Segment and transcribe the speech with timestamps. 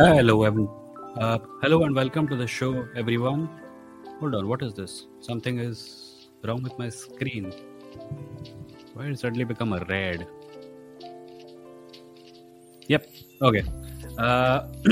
[0.00, 0.66] Hello, every,
[1.18, 3.50] uh, hello, and welcome to the show, everyone.
[4.18, 5.08] Hold on, what is this?
[5.20, 7.52] Something is wrong with my screen.
[8.94, 10.26] Why did it suddenly become a red?
[12.88, 13.10] Yep.
[13.42, 13.62] Okay.
[14.16, 14.68] Uh,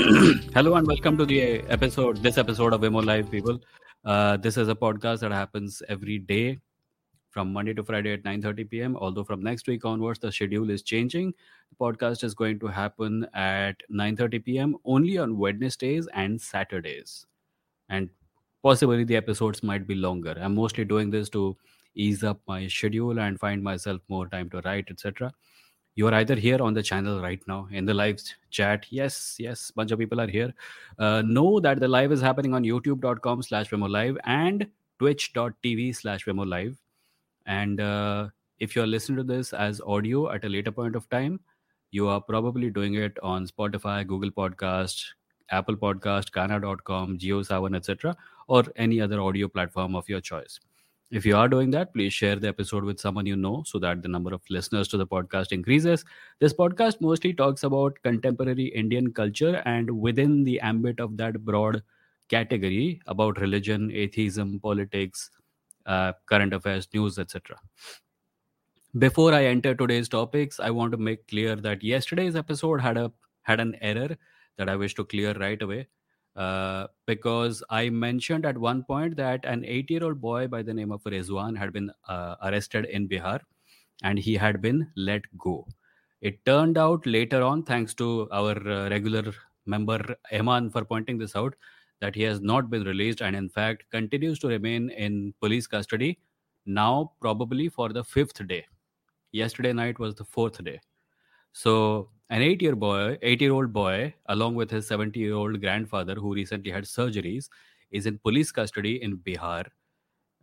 [0.53, 2.17] hello and welcome to the episode.
[2.17, 3.59] This episode of Vimoh Live, people.
[4.05, 6.59] Uh, this is a podcast that happens every day
[7.29, 8.95] from Monday to Friday at 9:30 p.m.
[8.97, 11.33] Although from next week onwards the schedule is changing.
[11.69, 14.75] The podcast is going to happen at 9:30 p.m.
[14.85, 17.25] only on Wednesdays and Saturdays.
[17.89, 18.09] And
[18.63, 20.35] possibly the episodes might be longer.
[20.39, 21.55] I'm mostly doing this to
[21.95, 25.31] ease up my schedule and find myself more time to write, etc.
[25.95, 28.21] You are either here on the channel right now in the live
[28.51, 28.85] chat.
[28.89, 30.53] Yes, yes, bunch of people are here.
[30.97, 36.77] Uh, know that the live is happening on youtube.com slash live and twitch.tv slash live
[37.49, 41.39] and uh, if you're listening to this as audio at a later point of time,
[41.89, 45.03] you are probably doing it on Spotify, Google Podcast,
[45.49, 48.15] Apple Podcast, Gaana.com, JioSaavn, etc.,
[48.47, 50.59] or any other audio platform of your choice.
[51.09, 54.03] If you are doing that, please share the episode with someone you know so that
[54.03, 56.05] the number of listeners to the podcast increases.
[56.39, 61.81] This podcast mostly talks about contemporary Indian culture and within the ambit of that broad
[62.29, 65.31] category about religion, atheism, politics,
[65.85, 67.57] uh, current affairs, news, etc.
[68.97, 73.11] Before I enter today's topics, I want to make clear that yesterday's episode had a
[73.43, 74.15] had an error
[74.57, 75.87] that I wish to clear right away.
[76.35, 81.03] Uh, because I mentioned at one point that an eight-year-old boy by the name of
[81.03, 83.41] Rezwan had been uh, arrested in Bihar,
[84.03, 85.67] and he had been let go.
[86.21, 89.33] It turned out later on, thanks to our uh, regular
[89.65, 91.55] member Eman for pointing this out,
[92.01, 96.19] that he has not been released and in fact continues to remain in police custody
[96.65, 98.65] now probably for the fifth day.
[99.31, 100.79] Yesterday night was the fourth day.
[101.51, 105.59] So an 8 year boy 8 year old boy along with his 70 year old
[105.59, 107.49] grandfather who recently had surgeries
[107.91, 109.65] is in police custody in bihar.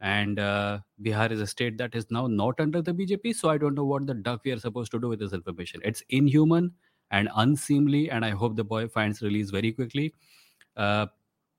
[0.01, 3.57] And uh, bihar is a state that is now not under the bjp so i
[3.57, 5.81] don't know what the duck we are supposed to do with this information.
[5.85, 6.73] It's inhuman
[7.13, 10.13] and unseemly and i hope the boy finds release very quickly.
[10.77, 11.07] Uh,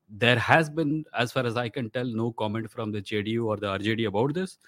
[0.08, 3.56] there has been, as far as I can tell, no comment from the JDU or
[3.56, 4.58] the RJD about this.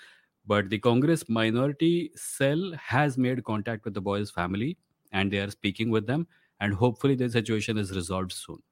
[0.47, 4.77] But the Congress minority cell has made contact with the boys' family
[5.13, 6.27] and they are speaking with them.
[6.61, 8.63] And hopefully, the situation is resolved soon.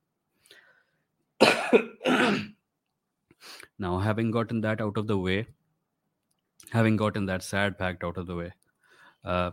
[3.78, 5.46] now, having gotten that out of the way,
[6.70, 8.52] having gotten that sad fact out of the way,
[9.24, 9.52] uh,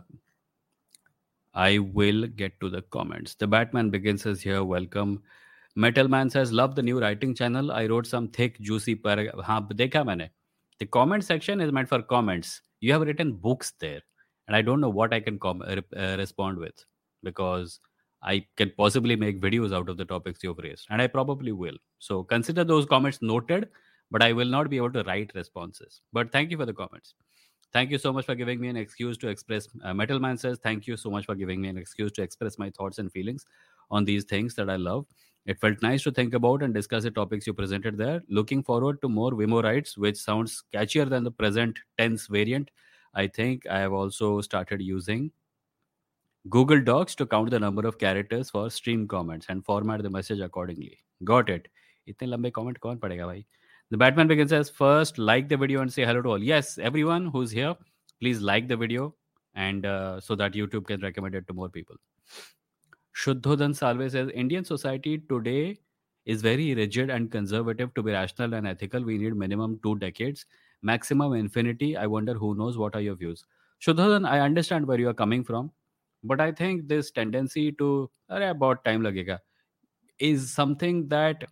[1.54, 3.34] I will get to the comments.
[3.34, 4.62] The Batman begins as here.
[4.62, 5.22] Welcome.
[5.75, 7.71] Metal Man says, love the new writing channel.
[7.71, 9.45] I wrote some thick, juicy paragraph.
[9.45, 10.29] हाँ देखा मैंने.
[10.79, 12.61] The comment section is meant for comments.
[12.79, 14.01] You have written books there,
[14.47, 16.83] and I don't know what I can com- uh, uh, respond with
[17.23, 17.79] because
[18.23, 21.77] I can possibly make videos out of the topics you've raised, and I probably will.
[21.99, 23.69] So consider those comments noted,
[24.09, 26.01] but I will not be able to write responses.
[26.11, 27.13] But thank you for the comments.
[27.73, 29.67] Thank you so much for giving me an excuse to express.
[29.83, 32.59] Uh, Metal Man says, Thank you so much for giving me an excuse to express
[32.59, 33.45] my thoughts and feelings
[33.89, 35.05] on these things that I love.
[35.45, 38.21] It felt nice to think about and discuss the topics you presented there.
[38.29, 42.69] Looking forward to more Wimo rights, which sounds catchier than the present tense variant.
[43.13, 45.31] I think I have also started using
[46.49, 50.39] Google Docs to count the number of characters for stream comments and format the message
[50.39, 50.97] accordingly.
[51.23, 51.67] Got it.
[52.07, 53.45] इतने लंबे comment कौन पढ़ेगा भाई?
[53.91, 56.43] The Batman begins as first like the video and say hello to all.
[56.43, 57.75] Yes, everyone who's here,
[58.21, 59.13] please like the video
[59.53, 61.95] and uh, so that YouTube can recommend it to more people.
[63.16, 65.78] Shuddhodhan Salve says Indian society today
[66.26, 69.02] is very rigid and conservative to be rational and ethical.
[69.02, 70.46] We need minimum two decades.
[70.82, 71.96] maximum infinity.
[71.96, 73.44] I wonder who knows what are your views.
[73.80, 75.70] Shudhadan, I understand where you are coming from,
[76.24, 79.38] but I think this tendency to about time लगेगा
[80.18, 81.44] is something that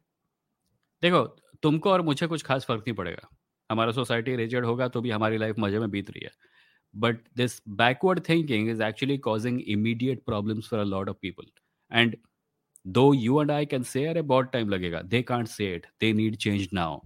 [1.03, 1.25] देखो
[1.63, 3.29] तुमको और मुझे कुछ खास फ़र्क नहीं पड़ेगा
[3.71, 6.31] हमारा सोसाइटी रिजिड होगा तो भी हमारी लाइफ मज़े में बीत रही है
[6.95, 11.45] but this backward thinking is actually causing immediate problems for a lot of people.
[11.91, 12.17] And
[12.85, 15.87] though you and i can say "Arey, bahut time lagega they can't say it.
[16.01, 17.03] They need change now.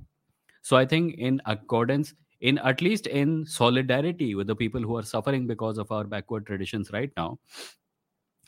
[0.62, 5.02] So i think in accordance in at least in solidarity with the people who are
[5.02, 7.38] suffering because of our backward traditions right now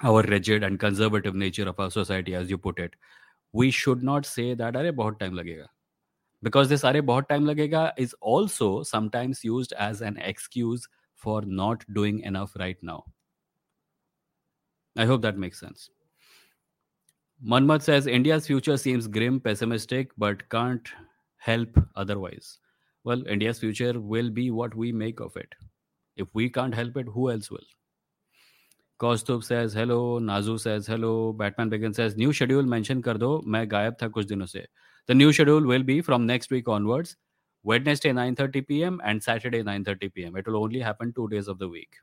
[0.03, 2.95] our rigid and conservative nature of our society as you put it
[3.53, 5.67] we should not say that are about time lagega.
[6.43, 10.89] Because this are about time lagega is also sometimes used as an excuse
[11.20, 13.04] for not doing enough right now
[14.98, 15.90] i hope that makes sense
[17.44, 20.90] Manmat says India's future seems grim, pessimistic, but can't
[21.38, 22.60] help otherwise.
[23.04, 25.54] Well, India's future will be what we make of it.
[26.16, 27.68] If we can't help it, who else will?
[29.00, 30.20] Kaustub says hello.
[30.20, 31.34] Nazu says hello.
[31.34, 34.66] Batman Begin says new schedule mention कर दो मैं गायब था कुछ दिनों से.
[35.08, 37.18] The new schedule will be from next week onwards.
[37.63, 39.01] Wednesday 9:30 p.m.
[39.05, 40.37] and Saturday 9:30 p.m.
[40.37, 41.97] It will only happen two days of the week.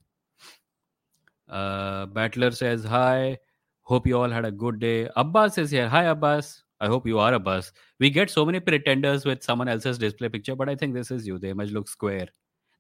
[1.50, 3.38] Uh, Battler says hi.
[3.84, 5.10] Hope you all had a good day.
[5.16, 5.88] Abbas is here.
[5.88, 6.64] Hi Abbas.
[6.80, 7.72] I hope you are Abbas.
[8.00, 11.26] We get so many pretenders with someone else's display picture, but I think this is
[11.26, 11.40] you.
[11.40, 12.28] The image looks square.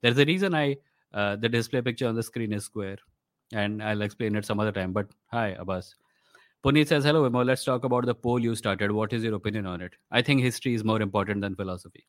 [0.01, 0.77] There's a reason I
[1.13, 2.97] uh, the display picture on the screen is square,
[3.53, 4.93] and I'll explain it some other time.
[4.93, 5.95] But hi Abbas.
[6.63, 7.27] Puneet says hello.
[7.27, 8.91] Let's talk about the poll you started.
[8.91, 9.93] What is your opinion on it?
[10.11, 12.05] I think history is more important than philosophy.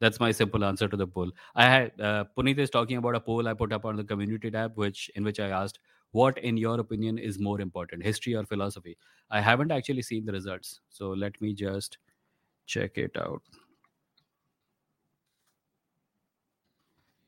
[0.00, 1.30] That's my simple answer to the poll.
[1.54, 4.76] I had uh, is talking about a poll I put up on the community tab,
[4.76, 5.80] which in which I asked,
[6.12, 8.96] "What, in your opinion, is more important, history or philosophy?"
[9.30, 11.98] I haven't actually seen the results, so let me just
[12.66, 13.42] check it out.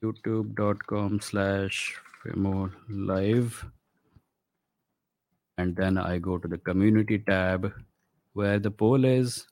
[0.02, 1.94] youtube.com slash
[2.88, 3.64] live
[5.58, 7.72] and then i go to the community tab
[8.32, 9.46] where the poll is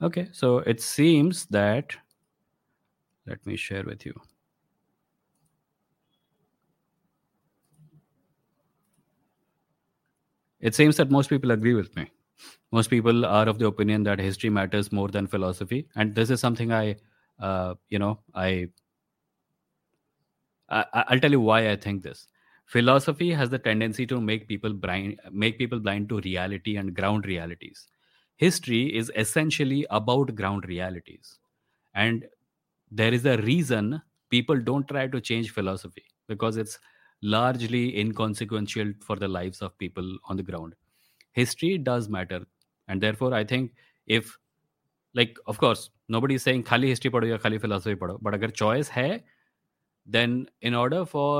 [0.00, 1.96] okay so it seems that
[3.30, 4.14] let me share with you.
[10.60, 12.10] It seems that most people agree with me.
[12.72, 16.40] Most people are of the opinion that history matters more than philosophy, and this is
[16.40, 16.96] something I,
[17.40, 18.68] uh, you know, I,
[20.68, 22.26] I, I'll tell you why I think this.
[22.66, 27.26] Philosophy has the tendency to make people blind, make people blind to reality and ground
[27.26, 27.88] realities.
[28.36, 31.38] History is essentially about ground realities,
[31.94, 32.26] and
[32.90, 34.00] there is a reason
[34.30, 36.78] people don't try to change philosophy because it's
[37.22, 40.74] largely inconsequential for the lives of people on the ground.
[41.32, 42.44] History does matter
[42.90, 43.72] and therefore i think
[44.18, 44.36] if
[45.20, 48.50] like of course nobody is saying khali history padho ya khali philosophy padho but agar
[48.62, 49.10] choice hai
[50.16, 50.38] then
[50.70, 51.34] in order for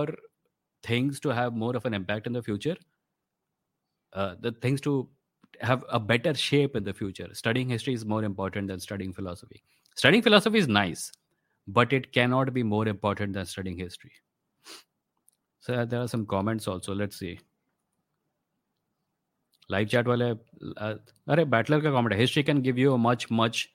[0.88, 2.76] things to have more of an impact in the future
[4.12, 4.94] uh, the things to
[5.68, 9.62] have a better shape in the future studying history is more important than studying philosophy.
[10.00, 11.02] Studying philosophy is nice
[11.67, 14.11] but it cannot be more important than studying history.
[15.59, 16.93] So uh, there are some comments also.
[16.93, 17.39] Let's see.
[19.67, 20.39] Live chat wale,
[20.77, 20.95] uh,
[21.29, 23.67] अरे Buttler का comment history can give you a much much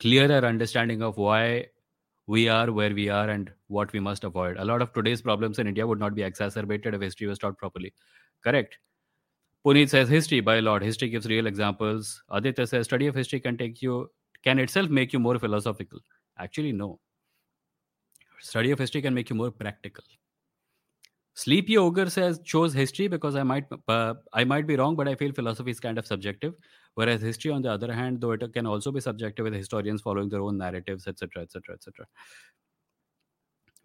[0.00, 1.66] clearer understanding of why
[2.34, 4.58] we are where we are and what we must avoid.
[4.58, 7.58] A lot of today's problems in India would not be exacerbated if history was taught
[7.58, 7.92] properly.
[8.44, 8.78] Correct.
[9.64, 10.82] Puneet says history by a lot.
[10.82, 12.22] History gives real examples.
[12.30, 13.98] Aditya says study of history can take you
[14.44, 15.98] can itself make you more philosophical.
[16.38, 17.00] Actually, no
[18.43, 20.03] Study of history can make you more practical.
[21.37, 25.15] Sleepy Ogre says chose history because I might uh, I might be wrong, but I
[25.15, 26.53] feel philosophy is kind of subjective.
[26.97, 30.29] Whereas history, on the other hand, though it can also be subjective with historians following
[30.29, 32.07] their own narratives, etc., etc., etc.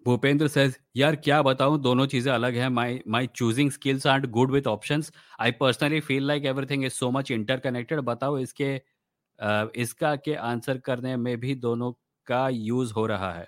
[0.06, 4.50] Bhupendra says यार क्या बताऊँ दोनों चीज़ें अलग हैं my my choosing skills are good
[4.50, 10.14] with options I personally feel like everything is so much interconnected बताओ इसके uh, इसका
[10.24, 11.92] के आंसर करने में भी दोनों
[12.26, 13.46] का यूज़ हो रहा है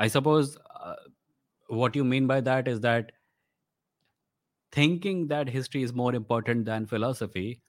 [0.00, 0.94] I suppose uh,
[1.68, 3.12] what you mean by that is that
[4.72, 7.60] thinking that history is more important than philosophy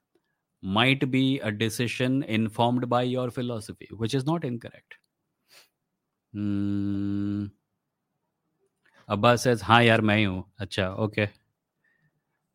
[0.62, 4.96] might be a decision informed by your philosophy, which is not incorrect.
[6.34, 7.48] Hmm.
[9.08, 11.30] Abbas says, "Hi, yaar, main hu." Acha, okay.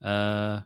[0.01, 0.61] Uh,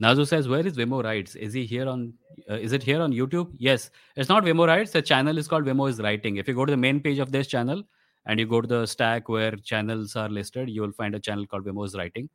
[0.00, 1.34] Nazu says, "Where is Vimoh Writes?
[1.34, 2.12] Is he here on?
[2.50, 3.52] Uh, is it here on YouTube?
[3.56, 4.90] Yes, it's not Vimoh Writes.
[4.90, 6.36] The channel is called Vimoh is Writing.
[6.36, 7.84] If you go to the main page of this channel,
[8.26, 11.46] and you go to the stack where channels are listed, you will find a channel
[11.46, 12.28] called Vimoh's Writing.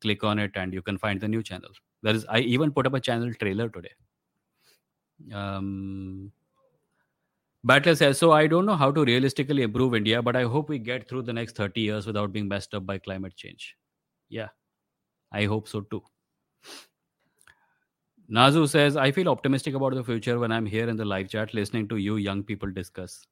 [0.00, 1.70] Click on it and you can find the new channel.
[2.02, 3.92] There is I even put up a channel trailer today.
[5.32, 6.32] Um,
[7.64, 10.78] Battler says, so I don't know how to realistically improve India, but I hope we
[10.78, 13.76] get through the next 30 years without being messed up by climate change.
[14.28, 14.48] Yeah,
[15.30, 16.02] I hope so too.
[18.28, 21.54] Nazu says, I feel optimistic about the future when I'm here in the live chat
[21.54, 23.26] listening to you young people discuss.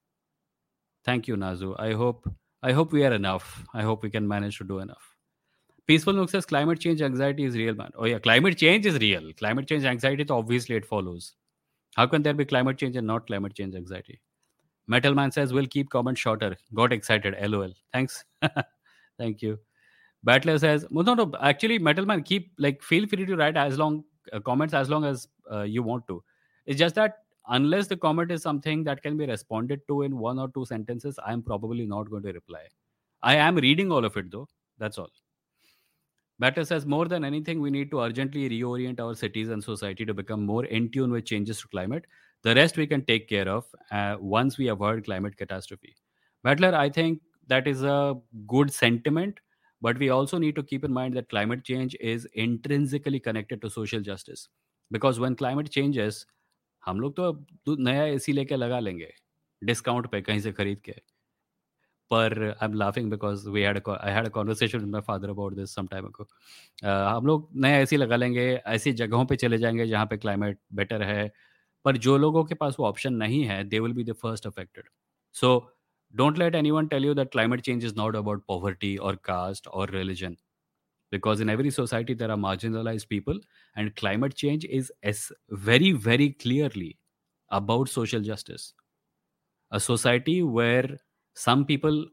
[1.03, 1.75] Thank you, Nazu.
[1.77, 2.29] I hope
[2.63, 3.65] I hope we are enough.
[3.73, 5.15] I hope we can manage to do enough.
[5.87, 7.91] Peaceful Nook says climate change anxiety is real, man.
[7.97, 9.33] Oh yeah, climate change is real.
[9.33, 11.33] Climate change anxiety, obviously it follows.
[11.95, 14.21] How can there be climate change and not climate change anxiety?
[14.87, 16.55] Metal Man says we'll keep comments shorter.
[16.73, 17.35] Got excited.
[17.41, 17.73] LOL.
[17.91, 18.23] Thanks.
[19.17, 19.59] Thank you.
[20.23, 24.03] Battler says, no, no, actually, Metal Man, keep like feel free to write as long
[24.31, 26.23] uh, comments as long as uh, you want to.
[26.65, 27.19] It's just that
[27.51, 31.19] unless the comment is something that can be responded to in one or two sentences,
[31.25, 32.63] I'm probably not going to reply.
[33.21, 34.47] I am reading all of it though.
[34.79, 35.11] That's all.
[36.39, 40.13] Battler says more than anything, we need to urgently reorient our cities and society to
[40.13, 42.05] become more in tune with changes to climate.
[42.41, 45.95] The rest we can take care of uh, once we avoid climate catastrophe.
[46.43, 48.15] Battler, I think that is a
[48.47, 49.39] good sentiment,
[49.81, 53.69] but we also need to keep in mind that climate change is intrinsically connected to
[53.69, 54.47] social justice.
[54.89, 56.25] Because when climate changes,
[56.83, 59.11] हम लोग तो नया AC लेके लगा लेंगे,
[59.61, 60.91] discount पे कहीं से खरीद के।
[62.11, 65.75] पर I am laughing because we had I had conversation with my father about this
[65.75, 66.27] some time ago
[66.83, 71.03] हम लोग नया एसी लगा लेंगे, ऐसी जगहों पे चले जाएँगे जहाँ पे क्लाइमेट बेटर
[71.03, 71.31] है।
[71.85, 74.89] पर जो लोगों के पास वो ऑप्शन नहीं है they will be the first affected
[75.35, 75.49] so
[76.13, 79.91] don't let anyone tell you that climate change is not about poverty और कास्ट और
[79.91, 80.35] religion
[81.11, 83.37] because in every society there are marginalized people
[83.75, 86.97] and climate change is as very very clearly
[87.49, 88.73] about social justice.
[89.71, 90.97] A society where
[91.33, 92.05] some people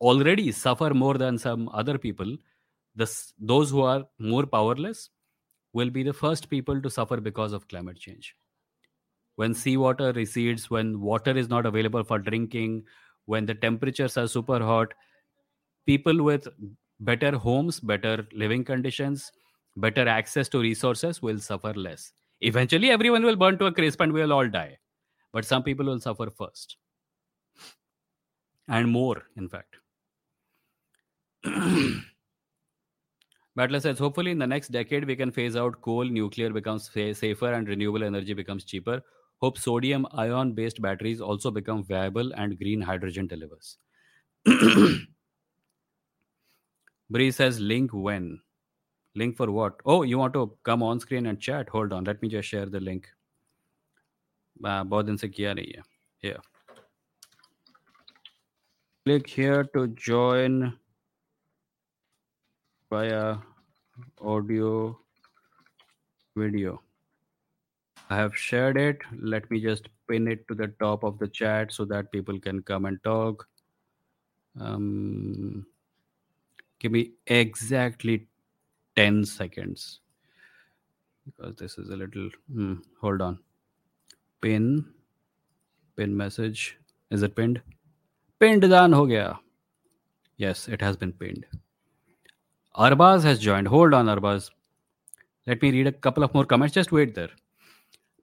[0.00, 2.36] already suffer more than some other people
[2.94, 5.10] those who are more powerless
[5.72, 8.36] will be the first people to suffer because of climate change.
[9.36, 12.84] When seawater recedes when water is not available for drinking
[13.24, 14.92] when the temperatures are super hot
[15.86, 16.46] people with
[17.10, 19.32] better homes better living conditions
[19.76, 24.12] better access to resources will suffer less eventually everyone will burn to a crisp and
[24.12, 24.78] we will all die
[25.32, 26.76] but some people will suffer first
[28.68, 29.76] and more, in fact.
[33.54, 37.52] Butler says, hopefully in the next decade, we can phase out coal, nuclear becomes safer,
[37.52, 39.02] and renewable energy becomes cheaper.
[39.38, 43.76] Hope sodium ion based batteries also become viable and green hydrogen delivers.
[47.11, 48.39] Bree says, link when?
[49.15, 49.75] Link for what?
[49.85, 51.69] Oh, you want to come on screen and chat?
[51.69, 53.07] Hold on, let me just share the link.
[54.63, 55.83] बहुत दिन से किया नहीं है
[56.23, 56.39] here
[59.07, 60.73] click here to join
[62.89, 63.37] via
[64.19, 64.99] audio
[66.35, 66.81] video.
[68.09, 69.05] I have shared it.
[69.17, 72.61] Let me just pin it to the top of the chat so that people can
[72.61, 73.47] come and talk.
[74.59, 75.65] Um,
[76.82, 78.26] give me exactly
[78.96, 80.00] 10 seconds.
[81.24, 83.38] Because this is a little hmm, hold on.
[84.40, 84.84] Pin
[85.96, 86.76] pin message.
[87.10, 87.62] Is it pinned?
[88.40, 89.38] Pinned done ho gaya.
[90.36, 91.46] Yes it has been pinned.
[92.76, 93.68] Arbaz has joined.
[93.68, 94.50] Hold on arbaz.
[95.46, 96.74] Let me read a couple of more comments.
[96.74, 97.30] Just wait there.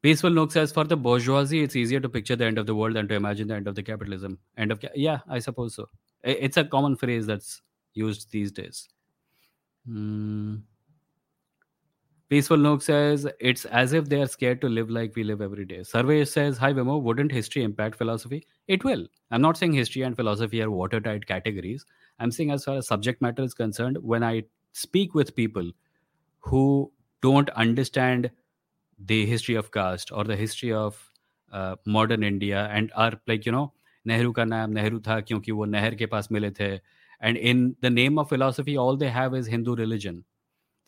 [0.02, 2.96] Peaceful nook says for the bourgeoisie it's easier to picture the end of the world
[2.96, 4.38] than to imagine the end of the capitalism.
[4.58, 5.90] End of ca- yeah i suppose so.
[6.24, 7.62] It's a common phrase that's
[7.94, 8.88] used these days
[9.86, 10.56] hmm.
[12.30, 15.66] Peaceful Nook says it's as if they are scared to live like we live every
[15.66, 15.82] day.
[15.82, 18.46] Survey says, Hi Vimoh, wouldn't history impact philosophy?
[18.68, 19.08] It will.
[19.32, 21.88] I'm not saying history and philosophy are watertight categories.
[22.20, 24.44] I'm saying, as far as subject matter is concerned, when I
[24.74, 25.72] speak with people
[26.38, 26.92] who
[27.24, 28.30] don't understand
[29.04, 31.04] the history of caste or the history of
[31.52, 33.74] uh, modern India and are like, you know,
[34.06, 36.80] Nehru naam Nehru tha kyunki wo Neher ke paas mile the.
[37.22, 40.20] And in the name of philosophy, all they have is Hindu religion.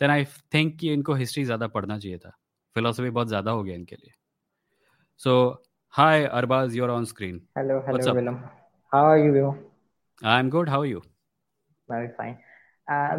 [0.02, 2.32] Then I think कि इनको history ज़्यादा पढ़ना चाहिए था।
[2.76, 4.14] Philosophy बहुत ज़्यादा हो गया इनके लिए।
[5.22, 5.34] So
[5.94, 8.36] hi Arbaaz you're on screen hello hello Vilam
[8.92, 9.52] how are you
[10.22, 11.02] I am good how you
[11.90, 12.36] मैं फाइन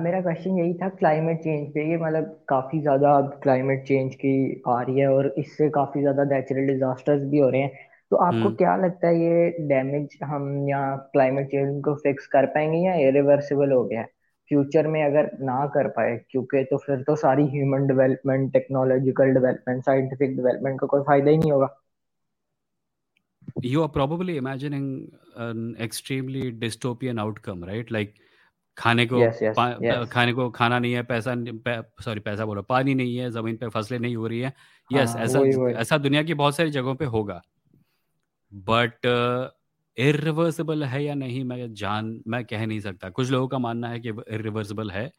[0.03, 4.63] मेरा क्वेश्चन यही था क्लाइमेट चेंज पे। ये मतलब काफ़ी ज़्यादा अब क्लाइमेट चेंज की
[4.69, 8.49] आ रही है और इससे काफ़ी ज़्यादा नेचुरल डिजास्टर्स भी हो रहे हैं। तो आपको
[8.49, 8.59] hmm.
[8.59, 13.73] क्या लगता है ये डैमेज हम यहाँ क्लाइमेट चेंज को फिक्स कर पाएँगे या इरिवर्सिबल
[13.73, 14.07] हो गया है
[14.49, 19.85] फ्यूचर में अगर ना कर पाए क्योंकि तो फिर तो सारी human development technological development
[19.85, 21.77] scientific development का को कोई फ़ायदा ही नहीं होगा
[23.65, 24.87] you are probably imagining
[25.37, 28.09] an extremely dystopian outcome right like
[28.79, 30.09] खाने को yes, yes, yes.
[30.11, 31.35] खाने को खाना नहीं है पैसा
[32.05, 34.53] सॉरी पैसा बोलो पानी नहीं है ज़मीन पे फ़सलें नहीं हो रही है
[34.93, 35.75] यस हाँ, ऐसा वही, वही.
[35.75, 37.43] ऐसा दुनिया की बहुत सारी जगहों पे होगा
[38.55, 39.07] बट
[39.99, 44.01] इरिवर्सिबल है या नहीं मैं जान मैं कह नहीं सकता। कुछ लोगों का मानना है
[44.01, 45.13] कि इरिवर्सिबल है।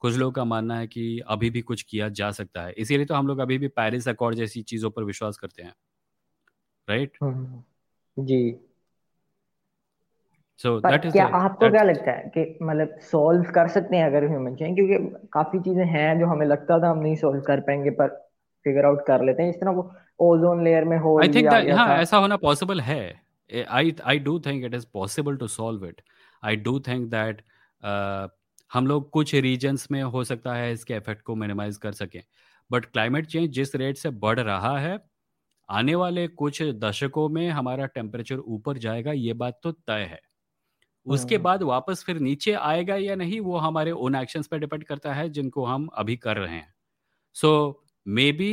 [0.00, 3.14] कुछ लोगों का मानना है कि अभी भी कुछ किया जा सकता है। इसीलिए तो
[3.14, 5.74] हम लोग अभी भी पेरिस अकॉर्ड जैसी चीज़ों पर विश्वास करते हैं।
[6.88, 7.62] राइट हम्म,
[8.24, 8.56] जी।
[10.58, 14.06] सो पर दैट इज़ क्या आपको क्या लगता है कि मतलब सॉल्व कर सकते हैं
[14.06, 17.60] अगर ह्यूमन चेन क्योंकि काफ़ी चीज़ें हैं जो हमें लगता था हम नहीं सॉल्व कर
[17.60, 18.21] पाएँगे पर
[18.64, 19.90] फिगर आउट कर लेते हैं। इस तरह वो
[20.20, 23.02] ओजोन लेयर में होल आई थिंक हाँ ऐसा होना पॉसिबल है।
[23.50, 26.00] I I do think it is possible to solve it
[26.42, 27.42] I do think that
[28.70, 32.20] हम लोग कुछ रीजन्स में हो सकता है इसके इफ़ेक्ट को मिनिमाइज कर सकें।
[32.70, 34.98] बट क्लाइमेट चेंज जिस रेट से बढ़ रहा है
[35.68, 40.20] आने वाले कुछ दशकों में हमारा टेम्परेचर ऊपर जाएगा ये बात तो तय है।
[41.06, 44.84] उसके हम्म। बाद वापस फिर नीचे आएगा या नहीं वो हमारे ओन एक्शंस पर डिपेंड
[44.84, 46.74] करता है जिनको हम अभी कर रहे हैं।
[47.36, 48.52] सो मे बी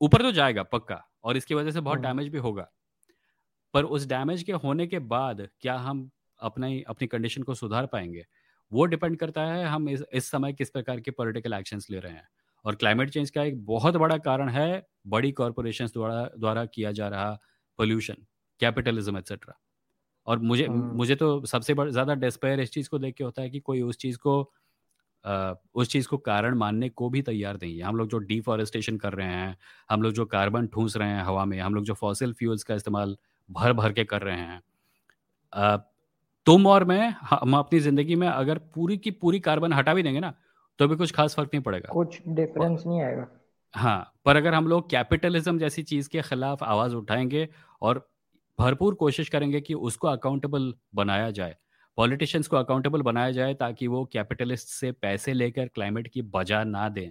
[0.00, 2.70] ऊपर तो जाएगा पक्का और इसकी वजह से बहुत डैमेज भी होगा।
[3.74, 8.24] पर उस डैमेज के होने के बाद क्या हम अपने अपनी कंडीशन को सुधार पाएँगे?
[8.72, 12.12] वो डिपेंड करता है हम इस इस समय किस प्रकार के पॉलिटिकल एक्शंस ले रहे
[12.12, 12.28] हैं।
[12.64, 17.08] और क्लाइमेट चेंज का एक बहुत बड़ा कारण है बड़ी कॉरपोरेशन द्वारा द्वारा किया जा
[17.08, 17.30] रहा
[17.78, 18.16] पोल्यूशन
[18.60, 19.58] कैपिटलिज्म एक्सेट्रा
[20.26, 23.42] और मुझे हम्म मुझे तो सबसे बड़ा ज़्यादा डिस्पेयर इस चीज़ को देख के होता
[23.42, 24.42] है कि कोई उस चीज़ को
[25.24, 29.12] उस चीज़ को कारण मानने को भी तैयार नहीं है। हम लोग जो डिफॉरेस्टेशन कर
[29.12, 29.56] रहे हैं
[29.90, 32.74] हम लोग जो कार्बन ठूस रहे हैं हवा में हम लोग जो फॉसिल फ्यूल्स का
[32.74, 33.16] इस्तेमाल
[33.48, 34.62] भर भर के कर रहे हैं।
[36.46, 40.20] तुम और मैं हम अपनी ज़िंदगी में अगर पूरी की पूरी कार्बन हटा भी देंगे
[40.20, 40.32] ना
[40.78, 43.26] तो भी कुछ खास फ़र्क नहीं पड़ेगा। कुछ डिफरेंस नहीं आएगा।
[43.74, 47.48] हाँ पर अगर हम लोग कैपिटलिज्म जैसी चीज़ के खिलाफ आवाज़ उठाएँगे
[47.82, 48.08] और
[48.58, 51.56] भरपूर कोशिश करेंगे कि उसको अकाउंटेबल बनाया जाए
[51.98, 56.88] पॉलिटिशियंस को अकाउंटेबल बनाया जाए ताकि वो कैपिटलिस्ट से पैसे लेकर क्लाइमेट की बजा ना
[56.88, 57.10] दें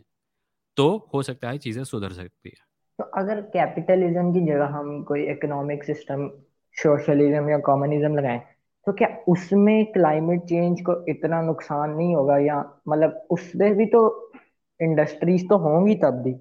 [0.77, 2.65] तो हो सकता है चीज़ें सुधर सकती है।
[2.99, 6.29] तो अगर कैपिटलिज्म की जगह हम कोई इकोनॉमिक सिस्टम
[6.75, 8.39] सोशलिज्म या कम्युनिज्म लगाएँ
[8.87, 14.31] तो क्या उसमें क्लाइमेट चेंज को इतना नुकसान नहीं होगा या मतलब उसमें भी तो
[14.79, 16.35] इंडस्ट्रीज़ तो होंगी तब भी?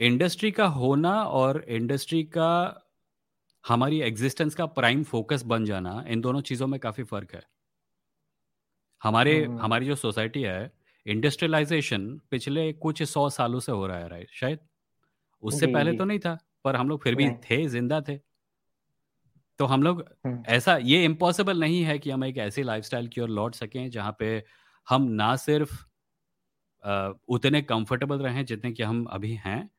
[0.00, 2.48] इंडस्ट्री का होना और इंडस्ट्री का
[3.66, 7.42] हमारी एग्जिस्टेंस का प्राइम फोकस बन जाना इन दोनों चीज़ों में काफ़ी फ़र्क है।
[9.02, 10.70] हमारे हम्म। हमारी जो सोसाइटी है
[11.06, 14.58] इंडस्ट्रियलाइजेशन पिछले कुछ सौ सालों से हो रहा है राइट शायद?
[15.42, 18.16] उससे पहले तो नहीं था पर हम लोग फिर भी थे ज़िंदा थे।
[19.58, 23.20] तो हम लोग हम्म। ऐसा ये इम्पॉसिबल नहीं है कि हम एक ऐसी लाइफस्टाइल की
[23.20, 24.42] ओर लौट सकें जहाँ पे
[24.88, 25.84] हम ना सिर्फ़
[26.84, 29.70] अ, उतने कंफर्टेबल रहें जितने कि हम अभी हैं।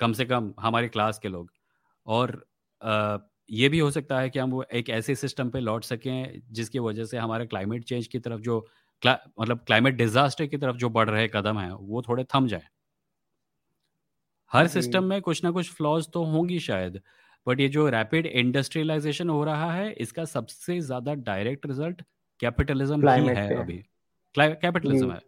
[0.00, 1.50] कम से कम हमारे क्लास के लोग।
[2.06, 2.44] और
[2.82, 6.78] ये भी हो सकता है कि हम वो एक ऐसे सिस्टम पे लौट सकें जिसकी
[6.78, 8.60] वजह से हमारे क्लाइमेट चेंज की तरफ़ जो
[9.02, 12.66] क्ला, मतलब क्लाइमेट डिजास्टर की तरफ़ जो बढ़ रहे कदम हैं वो थोड़े थम जाए।
[14.52, 17.00] हर सिस्टम में कुछ ना कुछ फ्लॉज तो होंगी शायद
[17.46, 22.02] बट ये जो रैपिड इंडस्ट्रियलाइजेशन हो रहा है इसका सबसे ज़्यादा डायरेक्ट रिज़ल्ट
[22.40, 23.78] कैपिटलिज्म ही है अभी।
[24.34, 25.20] कैपिटलिज्म है।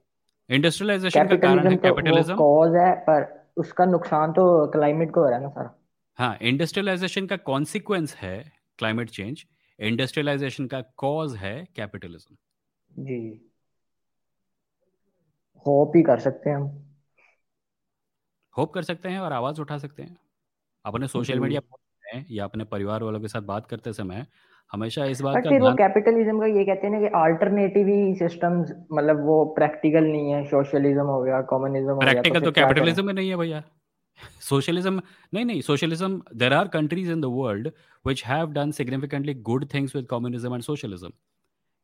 [0.50, 5.20] इंडस्ट्रियलाइजेशन का कारण है कैपिटलिज्म तो कैपिटलिज्म। कॉज है पर उसका नुकसान तो क्लाइमेट को
[5.20, 5.74] हो रहा है ना सारा।
[6.18, 9.44] हाँ इंडस्ट्रियलाइजेशन का कॉन्सिक्वेंस है क्लाइमेट चेंज
[9.80, 12.36] इंडस्ट्रियलाइजेशन का कॉज है कैपिटलिज्म
[12.90, 13.50] जी।
[15.66, 16.70] होप ही कर सकते हैं हम।
[18.58, 20.16] होप कर सकते हैं और आवाज़ उठा सकते हैं।
[20.84, 21.60] अपने सोशल मीडिया
[22.04, 24.26] में या अपने परिवार वालों के साथ बात करते समय
[24.72, 28.14] हमेशा इस बात का फिर वो कैपिटलिज्म का ये कहते हैं ना कि अल्टरनेटिव ही
[28.14, 32.52] सिस्टम्स मतलब वो प्रैक्टिकल नहीं है। सोशलिज्म हो गया कम्युनिज्म हो गया तो प्रैक्टिकल तो
[32.52, 33.62] कैपिटलिज्म में नहीं है भैया
[34.40, 35.02] सोशलिज्म
[35.34, 37.70] नहीं नहीं socialism there are countries in the world
[38.06, 41.12] which have done significantly good things with communism and socialism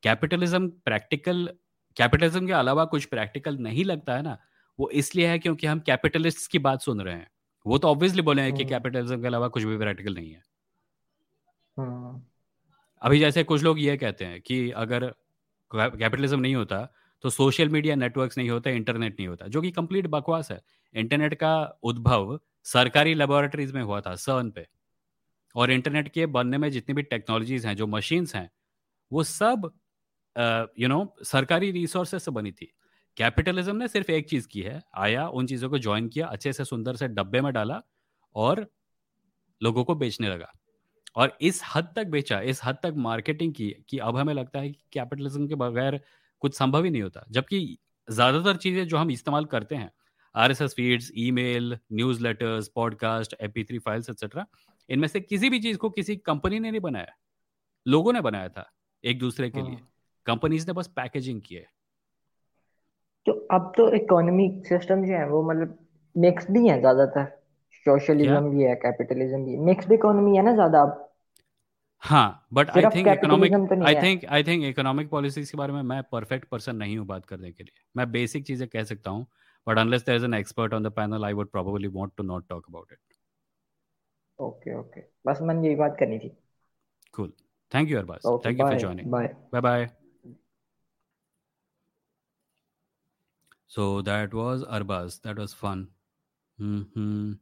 [0.03, 1.49] capitalism practical
[1.97, 4.39] capitalism के अलावा कुछ प्रैक्टिकल नहीं लगता है ना
[4.79, 7.31] वो इसलिए है क्योंकि हम कैपिटलिस्ट की बात सुन रहे हैं।
[7.67, 10.43] वो तो ऑब्वियसली बोले हैं कि हम्म। कैपिटलिज्म के अलावा कुछ भी प्रैक्टिकल नहीं है।
[11.77, 12.31] हाँ।
[13.03, 15.15] अभी जैसे कुछ लोग ये कहते हैं कि अगर
[15.71, 20.07] कैपिटलिज्म नहीं होता तो सोशल मीडिया नेटवर्क्स नहीं होते, इंटरनेट नहीं होता, जो कि कंप्लीट
[20.07, 20.61] बकवास है।
[20.95, 24.67] इंटरनेट का उद्भव सरकारी लेबोरेटरीज में हुआ था सर्न पे।
[25.57, 28.51] और इंटरनेट के बनने में जितनी भी टेक्नोलॉजीज़ हैं, जो मशीन्स हैं,
[29.13, 29.71] वो सब
[30.79, 32.73] यू नो सरकारी रिसोर्सेज से बनी थी।
[33.17, 36.65] कैपिटलिज्म ने सिर्फ़ एक चीज़ की है, आया, उन चीज़ों को ज्वाइन किया, अच्छे से,
[36.65, 37.83] सुंदर से, डब्बे में डाला
[38.35, 38.71] और
[39.63, 40.53] लोगों को बेचने लगा।
[41.17, 44.71] और इस हद तक बेचा, इस हद तक मार्केटिंग की, कि अब हमें लगता है
[44.71, 46.01] कि कैपिटलिज्म के बगैर
[46.43, 49.91] कुछ संभव ही नहीं होता। जबकि ज़्यादातर चीज़ें जो हम इस्तेमाल करते हैं
[50.35, 51.79] R S S feeds email
[52.23, 54.47] newsletters podcast A P three files etcetera
[54.89, 57.15] इनमें से किसी भी चीज़ को किसी कंपनी ने नहीं बनाया।
[57.87, 58.71] लोगों ने बनाया था
[59.05, 59.79] एक दूसरे के लिए।
[60.27, 61.67] कंपनीज़ ने बस पैकेजिंग की है।
[63.27, 65.79] तो अब तो इकोनॉमिक सिस्टम जो है वो मतलब
[66.17, 67.25] मिक्स्ड ही है ज़्यादातर।
[67.87, 70.83] सोशलिज्म भी है कैपिटलिज्म भी मिक्स्ड इकोनॉमी है ना ज़्यादा
[72.03, 76.03] हाँ but I think economic I think I think economic policies के बारे में मैं
[76.13, 79.27] परफेक्ट पर्सन नहीं हूँ बात करने के लिए। मैं बेसिक चीज़ें कह सकता हूँ
[79.67, 82.49] but unless there is an expert on the panel I would probably want to not
[82.49, 82.99] talk about it
[84.39, 86.29] okay okay बस मैंने यही बात करनी थी।
[87.15, 87.33] Cool
[87.75, 89.91] thank you Arbaaz thank you for joining bye bye bye
[93.73, 95.17] so that was Arbaz.
[95.25, 95.83] That was fun.
[96.59, 97.35] hmm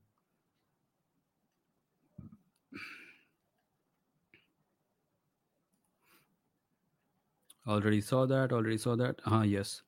[7.69, 8.53] Already saw that.
[8.53, 9.21] Already saw that.
[9.27, 9.83] Ah, yes.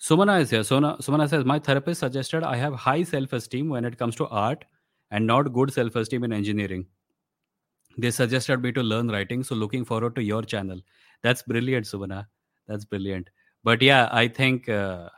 [0.00, 0.64] Sumana is here.
[0.64, 4.26] Sona, Sumana says, My therapist suggested I have high self esteem when it comes to
[4.28, 4.64] art
[5.10, 6.86] and not good self esteem in engineering.
[7.98, 9.44] They suggested me to learn writing.
[9.44, 10.80] So, looking forward to your channel.
[11.22, 12.26] That's brilliant, Sumana.
[12.66, 13.28] That's brilliant.
[13.62, 14.68] But yeah, I think.
[14.68, 15.10] Uh,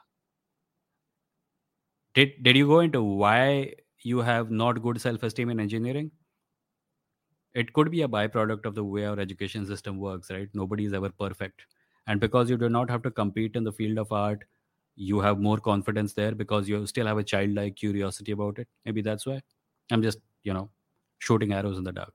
[2.14, 6.10] did, did you go into why you have not good self esteem in engineering?
[7.54, 10.48] It could be a byproduct of the way our education system works, right?
[10.54, 11.62] Nobody is ever perfect
[12.10, 14.44] and because you do not have to compete in the field of art
[14.96, 18.68] you have more confidence there because you still have a childlike curiosity about it.
[18.84, 19.40] Maybe that's why.
[19.90, 20.70] I'm just you know
[21.18, 22.12] shooting arrows in the dark.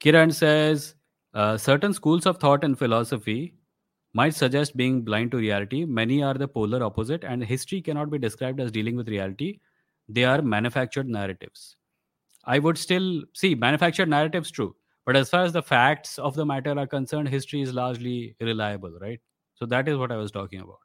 [0.00, 0.94] Kiran says
[1.34, 3.54] uh, certain schools of thought and philosophy
[4.14, 5.84] might suggest being blind to reality.
[5.84, 9.60] Many are the polar opposite and history cannot be described as dealing with reality.
[10.08, 11.76] They are manufactured narratives.
[12.44, 14.74] I would still see manufactured narratives true
[15.06, 18.98] but as far as the facts of the matter are concerned, history is largely reliable,
[19.00, 19.20] right?
[19.54, 20.80] So that is what I was talking about.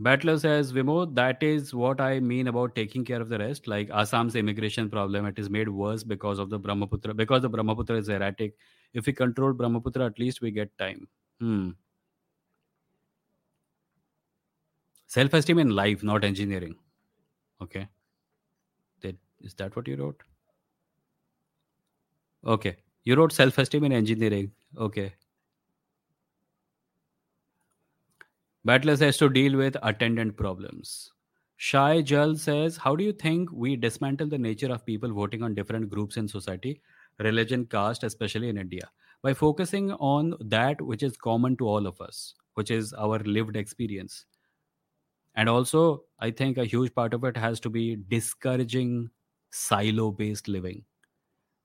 [0.00, 3.66] Battler says, Vimoh, that is what I mean about taking care of the rest.
[3.66, 7.96] Like Assam's immigration problem, it is made worse because of the Brahmaputra, because the Brahmaputra
[7.96, 8.54] is erratic.
[8.94, 11.08] If we control Brahmaputra, at least we get time.
[11.40, 11.70] Hmm.
[15.06, 16.76] Self esteem in life, not engineering.
[17.60, 17.88] Okay.
[19.40, 20.20] Is that what you wrote?
[22.44, 22.76] Okay.
[23.04, 24.52] You wrote self esteem in engineering.
[24.76, 25.14] Okay.
[28.64, 31.12] Battles has to deal with attendant problems.
[31.56, 35.54] Shai Jal says, How do you think we dismantle the nature of people voting on
[35.54, 36.82] different groups in society,
[37.18, 38.90] religion, caste, especially in India,
[39.22, 43.56] by focusing on that which is common to all of us, which is our lived
[43.56, 44.26] experience?
[45.34, 49.10] And also, I think a huge part of it has to be discouraging
[49.50, 50.84] silo based living.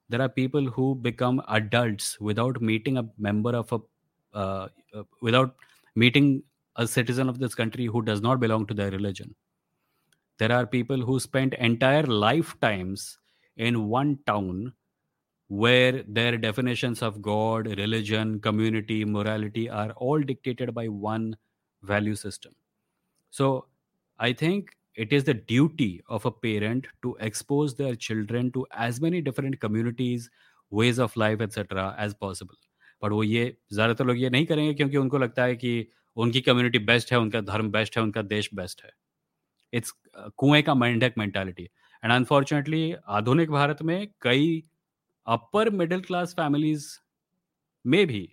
[0.10, 3.80] There are people who become adults without meeting a member of a,
[4.38, 5.56] uh, uh, without
[5.96, 6.44] meeting
[6.76, 9.36] a citizen of this country who does not belong to their religion.
[10.38, 13.20] There are people who spend entire lifetimes
[13.58, 14.74] in one town
[15.48, 21.38] where their definitions of God, religion, community, morality are all dictated by one
[21.84, 22.54] value system.
[23.30, 23.68] So
[24.18, 29.00] I think it is the duty of a parent to expose their children to as
[29.02, 30.30] many different communities,
[30.72, 32.58] ways of life etc as possible.
[33.02, 36.80] पर वो ये, ज़्यादातर लोग ये नहीं करेंगे क्योंकि उनको लगता है कि उनकी कम्युनिटी
[36.80, 38.92] बेस्ट है, उनका धर्म बेस्ट है, उनका देश बेस्ट है।
[39.74, 39.94] इट्स
[40.38, 44.64] कुएँ का मेंढक मेंटालिटी एंड अनफॉर्चुनेटली आधुनिक भारत में कई
[45.28, 46.88] अपर मिडिल क्लास फैमिलीज़
[47.86, 48.28] में भी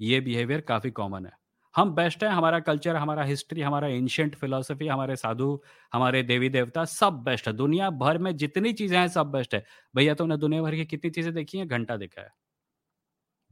[0.00, 1.32] ये बिहेवियर काफ़ी कॉमन है।
[1.76, 5.60] हम बेस्ट है, हमारा कल्चर, हमारा हिस्ट्री, हमारा एंशियंट फिलोसफी, हमारे साधु,
[5.92, 9.64] हमारे देवी देवता सब बेस्ट है। दुनिया भर में जितनी चीज़ें हैं सब बेस्ट है।
[9.96, 11.68] भैया तुमने दुनिया भर की कितनी चीज़ें देखी हैं?
[11.68, 12.30] घंटा देखा है।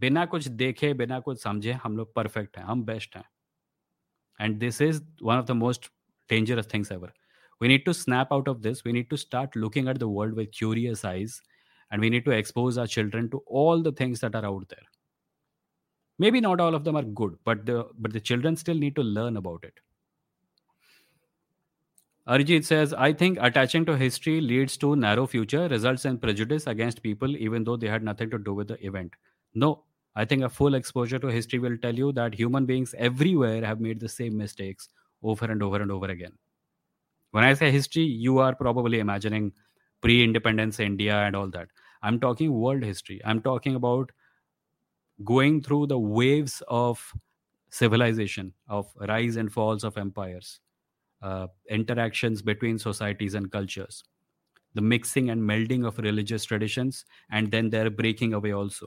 [0.00, 3.24] बिना कुछ देखे, बिना कुछ समझे हम लोग परफेक्ट हैं, हम बेस्ट हैं।
[4.40, 5.90] And this is one of the most
[6.30, 7.12] dangerous things ever.
[7.60, 10.34] we need to snap out of this we need to start looking at the world
[10.34, 11.32] with curious eyes
[11.90, 14.86] and we need to expose our children to all the things that are out there
[16.18, 19.02] maybe not all of them are good but the but the children still need to
[19.02, 19.80] learn about it
[22.28, 27.02] Arijit says, I think attaching to history leads to narrow future, results in prejudice against
[27.02, 29.14] people even though they had nothing to do with the event.
[29.54, 33.64] No, I think a full exposure to history will tell you that human beings everywhere
[33.64, 34.90] have made the same mistakes
[35.22, 36.32] over and over and over again.
[37.30, 39.52] When I say history, you are probably imagining
[40.02, 41.68] pre independence India and all that.
[42.02, 43.20] I'm talking world history.
[43.24, 44.12] I'm talking about
[45.24, 47.12] going through the waves of
[47.70, 50.60] civilization, of rise and falls of empires,
[51.22, 54.04] uh, interactions between societies and cultures,
[54.74, 58.86] the mixing and melding of religious traditions, and then their breaking away also.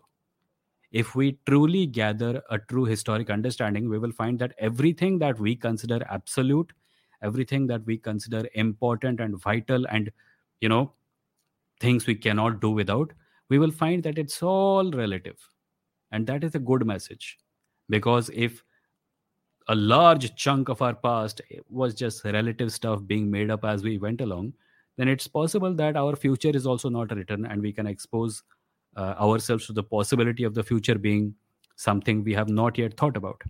[0.91, 5.55] If we truly gather a true historic understanding, we will find that everything that we
[5.55, 6.73] consider absolute,
[7.21, 10.11] everything that we consider important and vital, and
[10.61, 10.93] you know,
[11.81, 13.13] things we cannot do without,
[13.49, 15.50] we will find that it's all relative
[16.11, 17.37] and that is a good message
[17.89, 18.63] because if
[19.67, 23.97] a large chunk of our past was just relative stuff being made up as we
[23.97, 24.53] went along,
[24.97, 28.43] then it's possible that our future is also not written and we can expose
[28.97, 31.33] uh, ourselves to the possibility of the future being
[31.75, 33.41] something we have not yet thought about.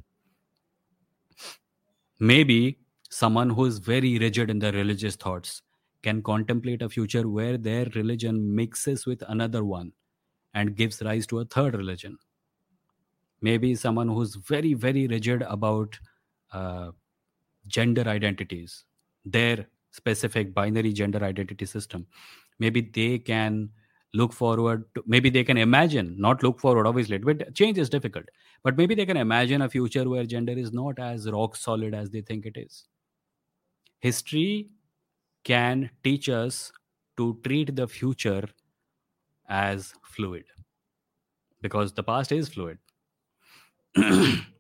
[2.20, 5.64] Maybe someone who is very rigid in their religious thoughts
[6.04, 9.92] can contemplate a future where their religion mixes with another one
[10.54, 12.18] and gives rise to a third religion.
[13.42, 16.00] Maybe someone who's very, very rigid about
[16.54, 16.92] uh,
[17.68, 18.86] gender identities,
[19.26, 22.08] their specific binary gender identity system.
[22.60, 23.70] Maybe they can
[24.14, 28.26] look forward to, maybe they can imagine not look forward obviously but change is difficult.
[28.64, 32.10] But maybe they can imagine a future where gender is not as rock solid as
[32.10, 32.88] they think it is.
[34.00, 34.70] History
[35.44, 36.72] can teach us
[37.18, 38.50] to treat the future
[39.48, 40.46] as fluid
[41.62, 42.78] because the past is fluid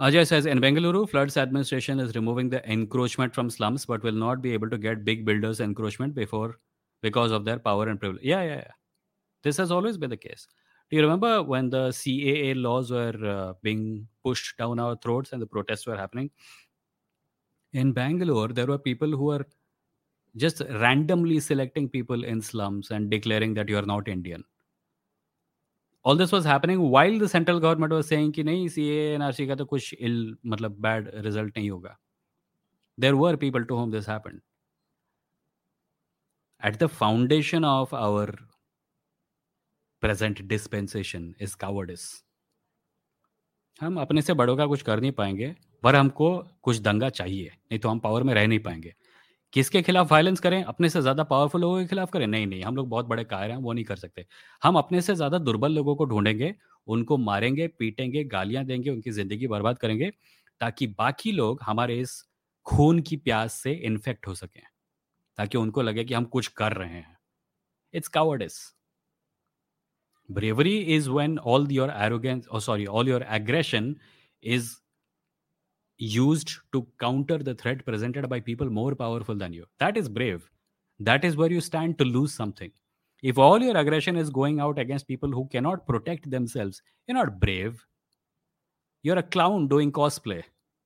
[0.00, 4.42] Ajay says in Bengaluru, floods administration is removing the encroachment from slums, but will not
[4.42, 6.58] be able to get big builders encroachment before
[7.02, 8.24] because of their power and privilege.
[8.24, 8.72] Yeah, yeah, yeah.
[9.42, 10.46] This has always been the case.
[10.90, 15.40] Do you remember when the CAA laws were uh, being pushed down our throats and
[15.40, 16.30] the protests were happening?
[17.72, 19.46] In Bangalore, there were people who were
[20.36, 24.44] just randomly selecting people in slums and declaring that you are not Indian
[26.04, 29.32] all this was happening while the central government was saying की नहीं C N R
[29.32, 31.96] C का तो कुछ इल मतलब bad result नहीं होगा।
[32.98, 34.40] There were people to whom this happen
[36.62, 38.36] at the foundation of our
[40.02, 42.02] present dispensation is cowardice
[43.80, 47.78] हम अपने से बड़ों का कुछ कर नहीं पाएँगे, पर हमको कुछ दंगा चाहिए, नहीं
[47.78, 48.94] तो हम पावर में रह नहीं पाएँगे।
[49.54, 50.62] किसके खिलाफ वायलेंस करें?
[50.64, 52.26] अपने से ज़्यादा पावरफुल लोगों के खिलाफ करें?
[52.26, 54.26] नहीं नहीं, हम लोग बहुत बड़े कायर हैं, वो नहीं कर सकते।
[54.62, 56.54] हम अपने से ज़्यादा दुर्बल लोगों को ढूंढेंगे,
[56.86, 60.10] उनको मारेंगे, पीटेंगे, गालियाँ देंगे, उनकी ज़िंदगी बर्बाद करेंगे,
[60.60, 62.22] ताकि बाकी लोग हमारे इस
[62.66, 64.62] खून की प्यास से इन्फेक्ट हो सकें,
[65.38, 67.16] ताकि उनको लगे कि हम कुछ कर रहे हैं।
[67.94, 68.62] It's cowardice
[70.28, 73.88] is when all your arrogance or sorry, all your aggression
[74.42, 74.70] is
[75.98, 79.64] used to counter the threat presented by people more powerful than you.
[79.78, 80.48] That is brave.
[81.00, 82.70] That is where you stand to lose something.
[83.22, 87.40] If all your aggression is going out against people who cannot protect themselves, you're not
[87.40, 87.84] brave.
[89.02, 90.42] You're a clown doing cosplay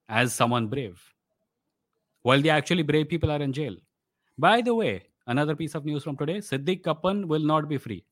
[0.09, 1.03] as someone brave.
[2.23, 3.77] While the actually brave people are in jail.
[4.37, 8.05] By the way, another piece of news from today Siddique Kappan will not be free.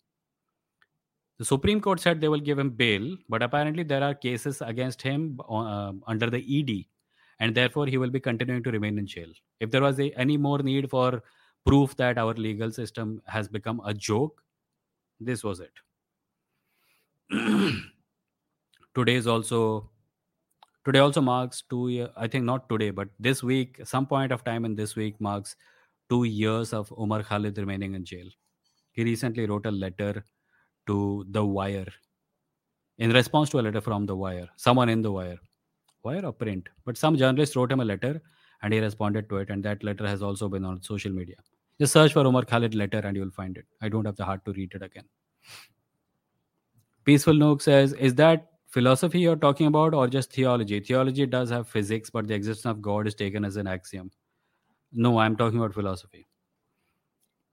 [1.39, 5.03] The Supreme Court said they will give him bail, but apparently there are cases against
[5.03, 6.87] him uh, under the ED,
[7.41, 9.29] and therefore he will be continuing to remain in jail.
[9.61, 11.23] If there was a, any more need for
[11.67, 14.43] proof that our legal system has become a joke,
[15.21, 15.73] this was it.
[18.95, 19.91] today is also
[20.85, 24.45] today also marks two year i think not today but this week some point of
[24.45, 25.57] time in this week marks
[26.09, 28.31] two years of umar khalid remaining in jail
[28.93, 30.25] he recently wrote a letter
[30.87, 31.87] to The Wire
[32.99, 35.39] in response to a letter from The Wire, someone in The Wire,
[36.03, 38.23] Wire or print, but some journalist wrote him a letter
[38.63, 41.37] and he responded to it, and that letter has also been on social media.
[41.79, 43.67] Just search for Umar Khalid letter and you'll find it.
[43.83, 45.05] I don't have the heart to read it again.
[47.05, 50.81] Peaceful Nook says, Is that philosophy you're talking about or just theology?
[50.81, 54.11] Theology does have physics, but the existence of God is taken as an axiom.
[54.93, 56.27] No, I'm talking about philosophy.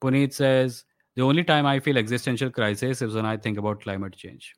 [0.02, 0.86] Puneet says,
[1.17, 4.55] the only time I feel existential crisis is when I think about climate change.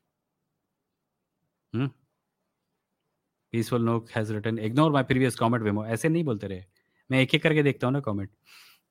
[1.73, 1.87] Hmm?
[3.53, 5.87] Peaceful Nook has written, ignore my previous comment, Vimo.
[5.87, 6.65] ऐसे नहीं बोलते रहे
[7.11, 8.29] मैं एक एक करके देखता हूँ ना comment.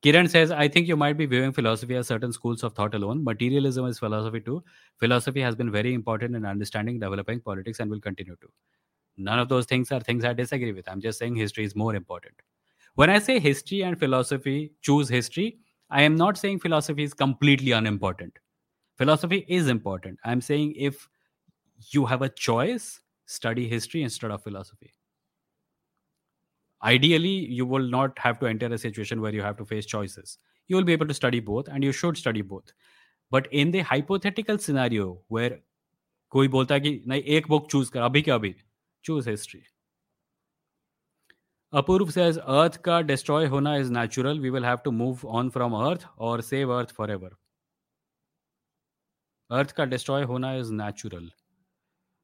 [0.02, 3.22] Kiran says, I think you might be viewing philosophy as certain schools of thought alone.
[3.22, 4.64] Materialism is philosophy too.
[4.98, 8.48] Philosophy has been very important in understanding, developing politics, and will continue to.
[9.18, 10.88] None of those things are things I disagree with.
[10.88, 12.34] I'm just saying history is more important.
[12.96, 17.72] When I say history and philosophy choose history, I am not saying philosophy is completely
[17.72, 18.38] unimportant.
[18.98, 20.20] Philosophy is important.
[20.24, 21.08] I'm saying if
[21.92, 24.94] you have a choice, study history instead of philosophy.
[26.84, 30.38] Ideally, you will not have to enter a situation where you have to face choices.
[30.68, 32.72] You will be able to study both, and you should study both.
[33.32, 35.60] But in the hypothetical scenario where
[36.32, 38.56] कोई बोलता है कि नहीं एक book choose कर अभी क्या अभी
[39.04, 39.62] choose history
[41.75, 44.41] Apurv says Earth ka destroy hona is natural.
[44.41, 47.31] We will have to move on from Earth or save Earth forever.
[49.51, 51.29] Earth ka destroy hona is natural.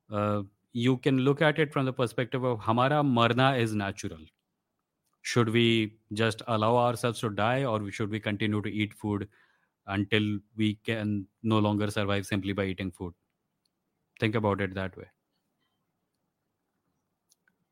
[0.09, 4.21] Uh, you can look at it from the perspective of hamara marna is natural.
[5.23, 9.29] Should we just allow ourselves to die or should we continue to eat food
[9.87, 13.15] until we can no longer survive simply by eating food?
[14.21, 15.07] Think about it that way.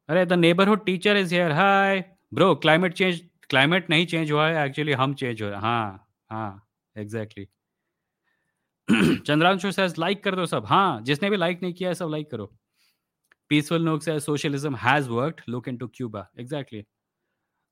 [0.09, 4.65] अरे the neighbourhood teacher is here hi bro climate change climate नहीं change हुआ है
[4.65, 6.67] actually हम change हो रहे हैं हाँ हाँ
[6.97, 7.47] एग्जैक्टली
[9.27, 12.31] चंद्रांशु सेज लाइक कर दो सब हाँ जिसने भी लाइक नहीं किया है सब लाइक
[12.31, 12.51] करो
[13.49, 16.79] पीसफुल नोक says socialism has worked look into cuba exactly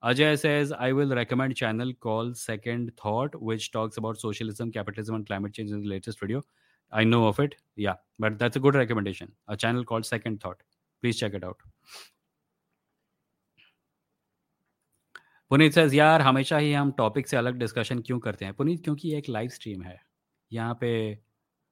[0.03, 5.27] ajay says i will recommend channel called second thought which talks about socialism capitalism and
[5.31, 6.43] climate change in the latest video
[6.91, 7.55] i know of it
[7.87, 10.61] yeah but that's a good recommendation a channel called second thought
[11.03, 11.67] please check it out
[15.50, 18.54] Puneet sir यार हमेशा ही हम topic से अलग discussion क्यों करते हैं?
[18.54, 19.98] पुनीत क्योंकि एक लाइव स्ट्रीम है।
[20.52, 20.90] यहाँ पे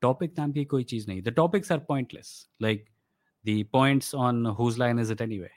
[0.03, 2.31] टॉपिक नाम की कोई चीज़ नहीं। The topics are pointless
[2.63, 2.87] like
[3.45, 5.51] the points on whose line is it anyway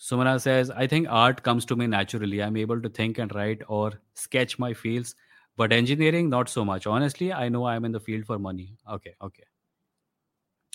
[0.00, 3.32] Sumana says I think art comes to me naturally I am able to think and
[3.32, 5.16] write और sketch my feels
[5.58, 8.76] but engineering not so much honestly I know I am in the field for money
[8.94, 9.44] okay okay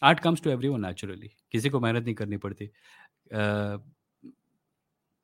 [0.03, 2.65] art comes to everyone naturally किसी को मेहनत नहीं करनी पड़ती।
[3.27, 3.79] uh,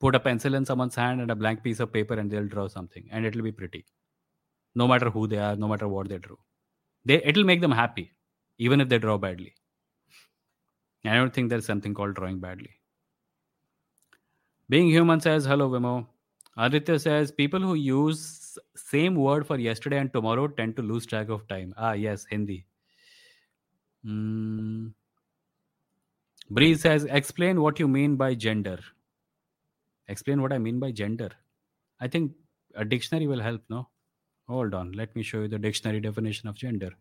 [0.02, 2.68] put a pencil in someone's hand and a blank piece of paper and they'll draw
[2.68, 3.86] something and it'll be pretty.
[4.76, 6.38] No matter who they are, no matter what they drew.
[7.06, 8.12] They, it'll make them happy,
[8.58, 9.54] even if they draw badly.
[11.06, 12.72] I don't think there's something called drawing badly.
[14.70, 16.08] Being human says, hello, Vimoh.
[16.58, 21.30] Aditya says, people who use same word for yesterday and tomorrow tend to lose track
[21.30, 21.74] of time.
[21.78, 22.66] Ah, yes, Hindi.
[24.06, 24.94] Mm.
[26.50, 28.80] Bree says, explain what you mean by gender.
[30.12, 31.30] Explain what I mean by gender.
[32.02, 32.34] I think
[32.76, 33.88] a dictionary will help, no?
[34.50, 36.91] Hold on, let me show you the dictionary definition of gender.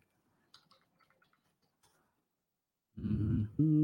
[2.99, 3.81] Mm-hmm.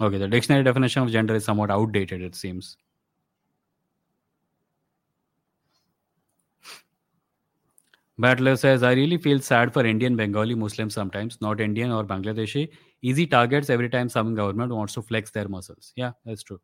[0.00, 2.76] Okay, the dictionary definition of gender is somewhat outdated, it seems.
[8.17, 12.69] Battler says, I really feel sad for Indian Bengali Muslims sometimes, not Indian or Bangladeshi.
[13.01, 15.93] Easy targets every time some government wants to flex their muscles.
[15.95, 16.59] Yeah, that's true.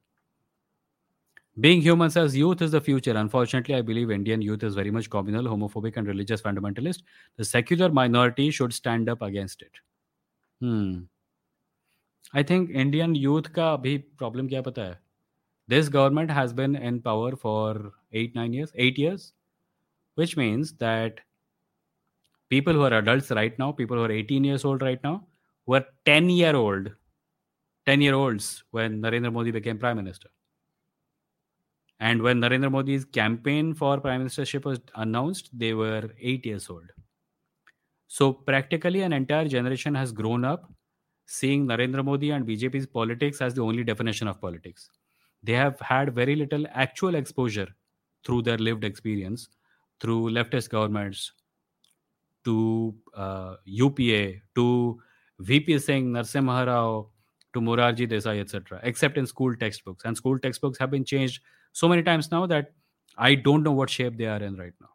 [1.61, 3.15] Being human says youth is the future.
[3.15, 7.03] Unfortunately, I believe Indian youth is very much communal, homophobic, and religious fundamentalist.
[7.37, 9.71] The secular minority should stand up against it.
[10.59, 11.03] Hmm.
[12.33, 14.97] I think Indian youth का अभी problem क्या पता है?
[15.69, 19.31] This government has been in power for eight, nine years, eight years,
[20.15, 21.21] which means that
[22.50, 25.26] people who are adults right now, people who are 18 years old right now,
[25.66, 26.90] were 10 year old,
[27.86, 30.28] 10 year olds when Narendra Modi became prime minister.
[32.00, 36.90] And when Narendra Modi's campaign for prime ministership was announced, they were eight years old.
[38.08, 40.70] So practically, an entire generation has grown up
[41.26, 44.90] seeing Narendra Modi and BJP's politics as the only definition of politics.
[45.42, 47.68] They have had very little actual exposure
[48.24, 49.48] through their lived experience,
[50.00, 51.32] through leftist governments,
[52.44, 55.00] to uh, UPA, to
[55.38, 57.08] VP Singh, Narsimha Rao,
[57.52, 60.04] to Morarji Desai, etc., except in school textbooks.
[60.04, 62.72] And school textbooks have been changed so many times now that
[63.18, 64.90] I don't know what shape they are in right now.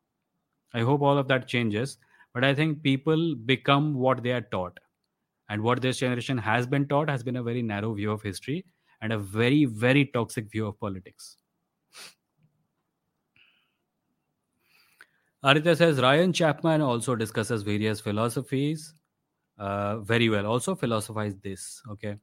[0.73, 1.97] I hope all of that changes,
[2.33, 4.79] but I think people become what they are taught.
[5.49, 8.65] And what this generation has been taught has been a very narrow view of history
[9.01, 11.37] and a very, very toxic view of politics.
[15.45, 18.95] Aditya says Ryan Chapman also discusses various philosophies
[19.59, 20.47] uh, very well.
[20.47, 21.83] Also philosophize this.
[21.91, 22.17] Okay.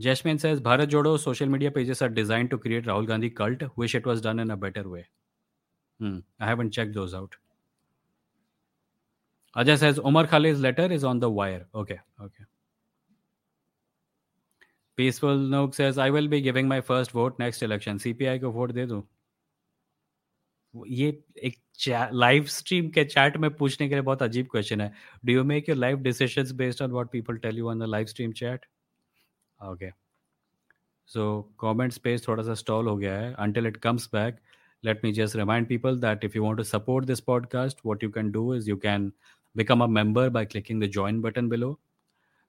[0.00, 3.62] Jasmine says Bharat Jodo social media pages are designed to create Rahul Gandhi cult.
[3.76, 5.06] Wish it was done in a better way.
[6.00, 7.36] Hmm, I haven't checked those out.
[9.56, 11.66] Ajay says Umar Khalid's letter is on the wire.
[11.72, 12.00] Okay.
[12.20, 12.44] Okay.
[14.96, 17.98] Peaceful Nook says I will be giving my first vote next election.
[17.98, 19.06] CPI को vote दे do.
[20.74, 21.08] ये
[21.44, 21.56] एक
[22.12, 24.92] live stream के chat में पूछने के लिए बहुत अजीब क्वेश्चन है।
[25.24, 28.06] Do you make your live decision based on what people tell you on the live
[28.06, 28.66] stream chat
[29.60, 29.90] okay
[31.10, 34.38] so comment space थोड़ा सा स्टॉल हो गया है। Until it comes back
[34.84, 38.10] let me just remind people that if you want to support this podcast what you
[38.10, 39.12] can do is you can
[39.56, 41.78] become a member by clicking the join button below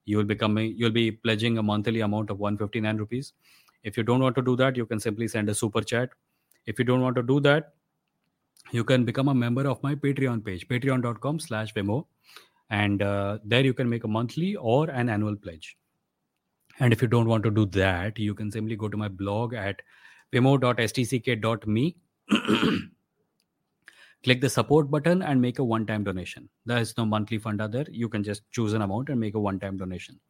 [0.06, 3.32] you will become you will be pledging a monthly amount of one fifty nine rupees
[3.84, 6.14] if you don't want to do that you can simply send a super chat
[6.68, 7.72] if you don't want to do that
[8.72, 12.04] you can become a member of my patreon page patreon.com slash vimoh
[12.70, 15.76] and uh, there you can make a monthly or an annual pledge
[16.78, 19.54] and if you don't want to do that, you can simply go to my blog
[19.54, 19.80] at
[20.32, 21.96] vimoh.stck.me.
[24.24, 26.48] Click the support button and make a one time donation.
[26.66, 27.86] There is no monthly fund there.
[27.90, 30.20] You can just choose an amount and make a one time donation.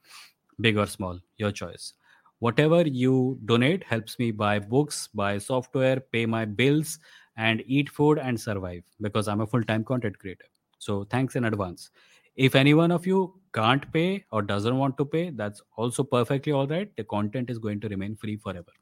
[0.61, 1.95] Big or small, your choice.
[2.39, 6.99] Whatever you donate helps me buy books, buy software, pay my bills,
[7.37, 10.47] and eat food and survive because I'm a full time content creator.
[10.79, 11.91] So thanks in advance.
[12.37, 16.53] if any one of you can't pay or doesn't want to pay, that's also perfectly
[16.53, 16.95] all right.
[16.97, 18.73] The content is going to remain free forever.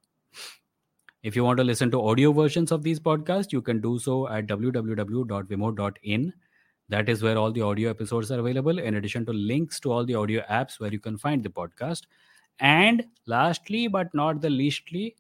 [1.22, 4.28] If you want to listen to audio versions of these podcasts, you can do so
[4.28, 6.32] at www.vimoh.in.
[6.90, 10.04] That is where all the audio episodes are available, in addition to links to all
[10.04, 12.02] the audio apps where you can find the podcast.
[12.58, 15.16] And lastly, but not the leastly,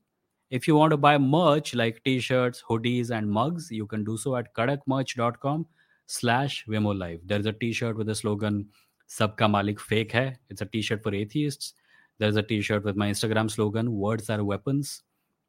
[0.54, 4.36] if you want to buy merch like t-shirts, hoodies, and mugs, you can do so
[4.36, 5.66] at kadakmerch.com
[6.06, 7.22] slash Vimoh Live.
[7.26, 8.68] There's a t-shirt with the slogan
[9.08, 10.36] Sabka Malik Fake Hai.
[10.50, 11.74] It's a t-shirt for atheists.
[12.18, 15.02] There's a t-shirt with my Instagram slogan, Words are Weapons.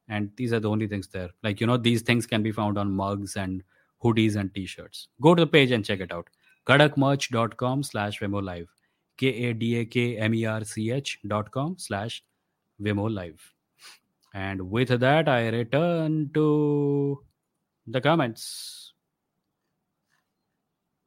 [0.07, 1.29] And these are the only things there.
[1.43, 3.61] Like, you know, these things can be found on mugs and
[4.03, 5.09] hoodies and t-shirts.
[5.21, 6.31] Go to the page and check it out.
[6.67, 8.69] kadakmerch.com slash Vimoh Live.
[9.17, 12.23] K-A-D-A-K-M-E-R-C-H dot com slash
[12.81, 13.54] Vimoh Live.
[14.35, 17.23] And with that, I return to
[17.87, 18.91] the comments.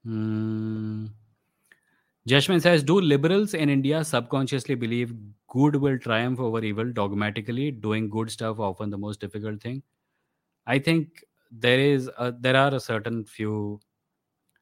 [0.03, 1.09] Hmm.
[2.26, 5.12] Jashmin says, Do liberals in India subconsciously believe
[5.47, 9.83] good will triumph over evil dogmatically, doing good stuff often the most difficult thing?
[10.66, 13.81] I think there is a, there are a certain few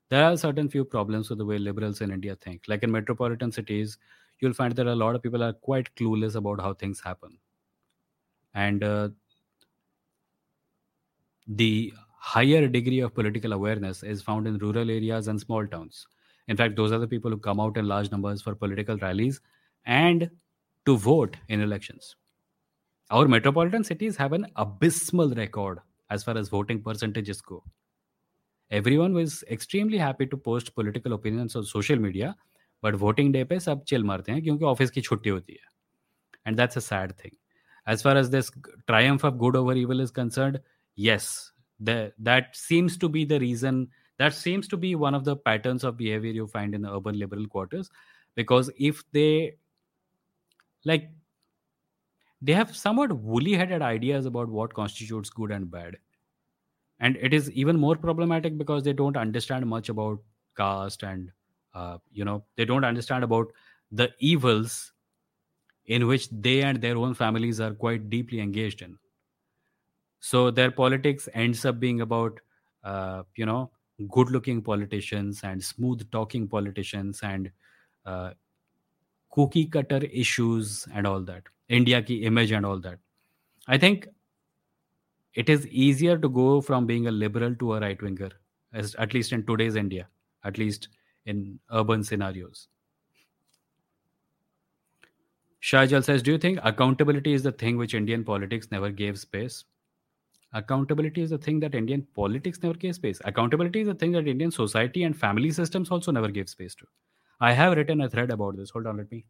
[0.09, 2.63] there are certain few problems with the way liberals in India think.
[2.67, 3.99] Like in metropolitan cities,
[4.41, 7.39] you'll find that a lot of people are quite clueless about how things happen,
[8.56, 9.10] and uh,
[11.48, 16.08] the higher degree of political awareness is found in rural areas and small towns.
[16.48, 19.42] In fact, those are the people who come out in large numbers for political rallies
[19.86, 20.30] and
[20.86, 22.16] to vote in elections.
[23.12, 27.64] Our metropolitan cities have an abysmal record as far as voting percentages go.
[28.72, 32.36] Everyone was extremely happy to post political opinions on social media,
[32.82, 35.68] but voting day पे सब chill मारते हैं क्योंकि office की छुट्टी होती है.
[36.46, 37.38] And that's a sad thing.
[37.87, 38.51] As far as this
[38.89, 40.61] triumph of good over evil is concerned,
[40.97, 45.37] yes, the, that seems to be the reason that seems to be one of the
[45.37, 47.91] patterns of behavior you find in the urban liberal quarters
[48.35, 49.57] because if they
[50.85, 51.11] like
[52.41, 55.97] they have somewhat woolly headed ideas about what constitutes good and bad.
[57.01, 60.19] And it is even more problematic because they don't understand much about
[60.57, 61.31] caste and
[61.75, 63.53] uh, you know they don't understand about
[63.93, 64.93] the evils
[65.87, 68.99] in which they and their own families are quite deeply engaged in.
[70.21, 72.41] So their politics ends up being about
[72.85, 73.71] uh, you know
[74.11, 77.51] good looking politicians and smooth talking politicians and
[78.05, 78.33] uh,
[79.33, 82.99] cookie cutter issues and all that india ki image and all that.
[83.67, 84.09] I think
[85.35, 88.31] it is easier to go from being a liberal to a right winger
[88.73, 90.09] at least in today's india
[90.45, 90.89] at least
[91.27, 92.69] in urban scenarios
[95.69, 99.65] Shajal says, Do you think accountability is the thing which Indian politics never gave space?
[100.53, 103.21] accountability is the thing that Indian politics never gave space.
[103.25, 106.87] Accountability is the thing that Indian society and family systems also never gave space to.
[107.41, 108.71] I have written a thread about this.
[108.71, 109.25] Hold on, let me.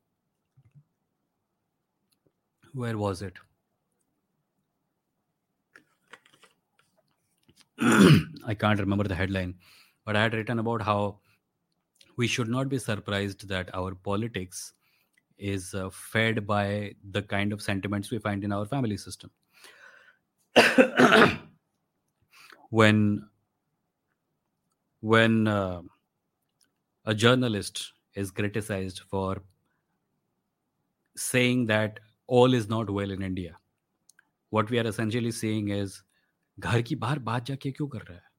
[2.74, 3.34] Where was it?
[8.46, 9.54] I can't remember the headline,
[10.04, 11.18] but I had written about how
[12.16, 14.72] we should not be surprised that our politics
[15.37, 19.31] is uh, fed by the kind of sentiments we find in our family system.
[22.69, 23.27] when
[25.01, 25.81] when uh,
[27.05, 29.41] a journalist is criticized for
[31.15, 33.57] saying that all is not well in India,
[34.49, 36.03] what we are essentially saying is
[36.59, 38.29] घर की बाहर बात जाके क्यों कर रहा है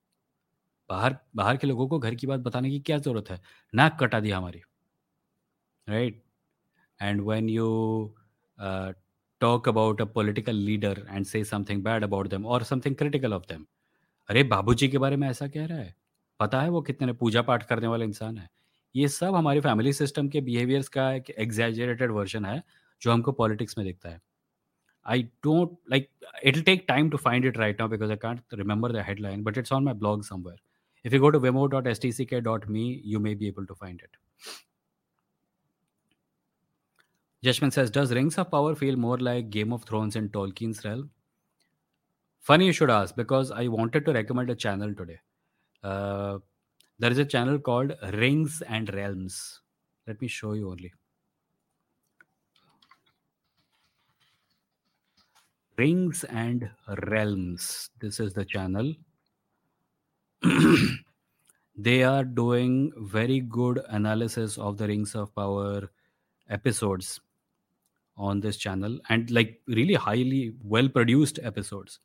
[0.88, 3.40] बाहर बाहर के लोगों को घर की बात बताने की क्या जरूरत है
[3.74, 4.62] नाक कटा दिया हमारी
[5.88, 6.22] right
[6.99, 8.13] And when you
[8.57, 8.93] uh,
[9.41, 13.47] talk about a political leader and say something bad about them or something critical of
[13.47, 13.65] them,
[14.29, 15.95] अरे बाबूजी के बारे में ऐसा कह रहा है?
[16.39, 18.49] पता है वो कितने पूजा पाठ करने वाला इंसान है?
[18.95, 22.63] ये सब हमारे फैमिली सिस्टम के बिहेवियर्स का एक एग्जैजरेटेड वर्जन है
[23.01, 24.21] जो हमको पॉलिटिक्स में दिखता है।
[25.05, 26.09] I don't like
[26.43, 29.57] it take time to find it right now because I can't remember the headline but
[29.57, 30.59] it's on my blog somewhere
[31.05, 33.47] if you go to Vimoh dot s t c k dot me you may be
[33.47, 34.17] able to find it
[37.43, 41.11] Jashman says, Does Rings of Power feel more like Game of Thrones in Tolkien's realm?
[42.39, 45.19] Funny you should ask because I wanted to recommend a channel today.
[45.83, 46.39] Uh,
[46.97, 49.61] there is a channel called Rings and Realms.
[50.07, 50.93] Let me show you only.
[55.77, 56.71] Rings and
[57.03, 57.91] Realms.
[57.99, 58.95] This is the channel.
[61.77, 65.91] they are doing very good analysis of the Rings of Power
[66.49, 67.19] episodes
[68.16, 71.98] on this channel and like really highly well produced episodes.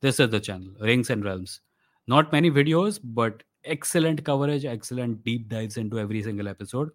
[0.00, 1.60] This is the channel, Rings and Realms.
[2.08, 6.90] Not many videos, but excellent coverage, excellent deep dives into every single episode.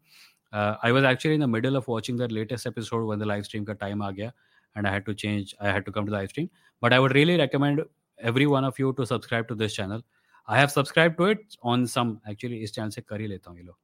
[0.52, 3.46] Uh, I was actually in the middle of watching the latest episode when the live
[3.46, 4.34] stream ka time aa gaya,
[4.76, 5.56] and I had to change.
[5.62, 6.50] I had to come to the live stream.
[6.82, 7.84] But I would really recommend
[8.20, 10.04] every one of you to subscribe to this channel.
[10.48, 12.22] I have subscribed to it on some.
[12.28, 13.78] Actually, इस channel से कर ही लेता हूँ ये लो.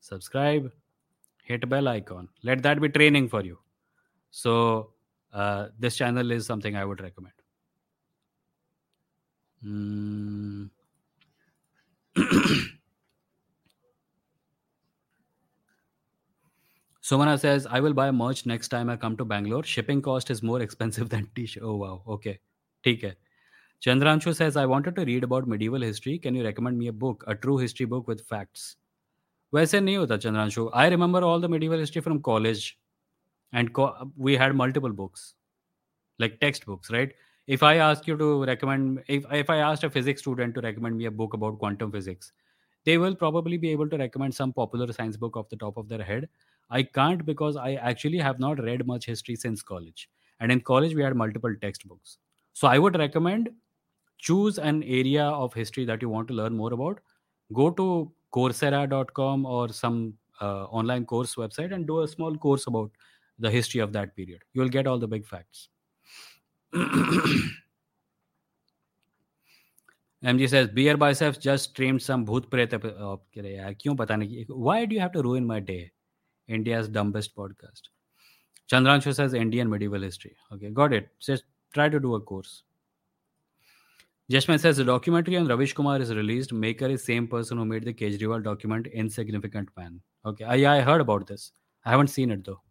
[0.00, 0.70] Subscribe,
[1.44, 2.28] hit bell icon.
[2.42, 3.58] Let that be training for you.
[4.35, 4.91] So
[5.31, 7.33] uh, this channel is something I would recommend.
[9.65, 10.69] Mm.
[17.01, 19.63] Somana says, I will buy merch next time I come to Bangalore.
[19.63, 21.63] Shipping cost is more expensive than t-shirt.
[21.63, 22.03] Oh, wow.
[22.07, 22.39] Okay.
[22.83, 23.15] Take care.
[23.81, 26.19] Chandranshu says, I wanted to read about medieval history.
[26.19, 28.75] Can you recommend me a book, a true history book with facts?
[29.53, 32.63] वैसे नहीं होता Chandranshu I remember all the medieval history from college
[33.53, 35.35] and co- we had multiple books
[36.19, 37.13] like textbooks right?
[37.47, 40.97] If i ask you to recommend if, if i asked a physics student to recommend
[40.97, 42.31] me a book about quantum physics
[42.85, 45.89] they will probably be able to recommend some popular science book off the top of
[45.89, 46.29] their head.
[46.69, 50.09] I can't because i actually have not read much history since college.
[50.39, 52.17] And in college we had multiple textbooks.
[52.53, 53.49] So i would recommend
[54.17, 56.99] choose an area of history that you want to learn more about.
[57.53, 62.91] Go to coursera.com or some uh, online course website and do a small course about
[63.39, 64.41] the history of that period.
[64.53, 65.69] You'll get all the big facts.
[70.23, 72.73] MG says, Beer Biceps just streamed some Bhoot Pret.
[72.73, 73.21] Oh,
[74.47, 75.91] Why do you have to ruin my day?
[76.47, 77.81] India's dumbest podcast.
[78.71, 80.35] Chandran says, Indian medieval history.
[80.51, 81.09] Okay, got it.
[81.19, 82.63] Just try to do a course.
[84.31, 86.51] Jashman says, the documentary on Ravish Kumar is released.
[86.51, 90.01] Maker is same person who made the Kejriwal document, Insignificant Man.
[90.25, 91.51] Okay, I, I heard about this.
[91.85, 92.61] I haven't seen it though.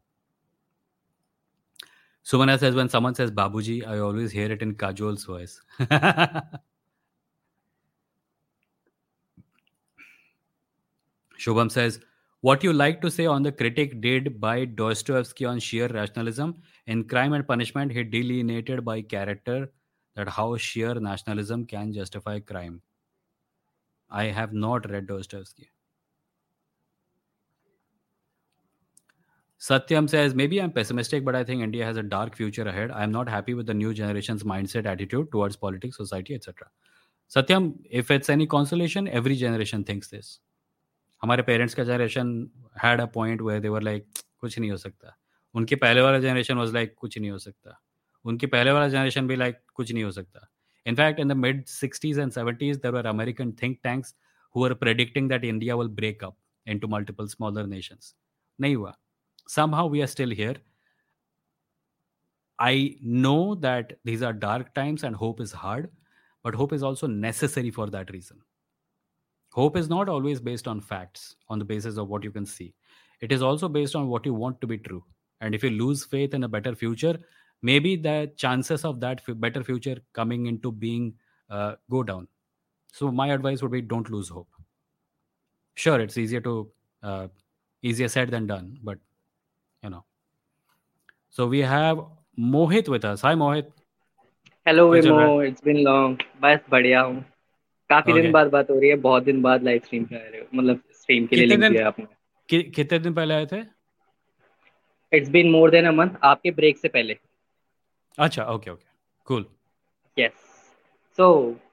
[2.24, 5.60] Sumana says, when someone says Babuji, I always hear it in Kajol's voice.
[11.38, 12.00] Shubham says,
[12.40, 16.62] what you like to say on the critic did by Dostoevsky on sheer rationalism.
[16.86, 19.70] In Crime and Punishment, he delineated by character
[20.14, 22.80] that how sheer nationalism can justify crime.
[24.10, 25.70] I have not read Dostoevsky.
[29.63, 32.91] Satyam says, maybe I'm pessimistic, but I think India has a dark future ahead.
[32.91, 36.67] I'm not happy with the new generation's mindset, attitude towards politics, society, etc.
[37.29, 40.39] Satyam, if it's any consolation, every generation thinks this.
[41.21, 42.29] हमारे parents का generation
[42.83, 44.05] had a point where they were like
[44.41, 45.15] कुछ नहीं हो सकता
[45.55, 47.79] उनके पहले वाला generation was like कुछ नहीं हो सकता
[48.25, 50.47] उनके पहले वाला जनरेशन भी लाइक कुछ नहीं हो सकता
[50.87, 54.15] in fact in the mid 60s and 70s there were American think tanks
[54.55, 56.37] who were predicting that India will break up
[56.73, 58.13] into multiple smaller nations
[58.61, 58.95] नहीं हुआ
[59.48, 60.56] somehow we are still here.
[62.58, 65.90] I know that these are dark times and hope is hard,
[66.42, 68.40] but hope is also necessary for that reason.
[69.52, 72.74] Hope is not always based on facts, on the basis of what you can see.
[73.20, 75.04] It is also based on what you want to be true.
[75.40, 77.18] And if you lose faith in a better future,
[77.62, 81.14] maybe the chances of that better future coming into being
[81.50, 82.28] uh, go down.
[82.92, 84.48] So my advice would be don't lose hope.
[85.74, 86.70] Sure, it's easier to
[87.02, 87.28] uh,
[87.82, 88.98] easier said than done, but
[89.84, 90.04] you know.
[91.30, 92.02] So we have
[92.38, 93.24] Mohit with us.
[93.28, 93.70] Hi Mohit.
[94.66, 97.20] Hello Vimoh it's been long बस बढ़िया हूँ।
[97.90, 98.22] काफ़ी Okay.
[98.22, 100.80] दिन बाद बात हो रही है बहुत दिन बाद लाइव स्ट्रीम पे रहे हो। मतलब
[101.00, 102.06] स्ट्रीम के लिए लिंक दिया आपने।
[102.48, 103.60] कि, कितने दिन पहले आए थे?
[105.12, 107.16] It's been more than a month आपके ब्रेक से पहले।
[108.18, 108.86] अच्छा okay okay
[109.26, 109.46] cool
[110.16, 110.32] yes
[111.18, 111.26] so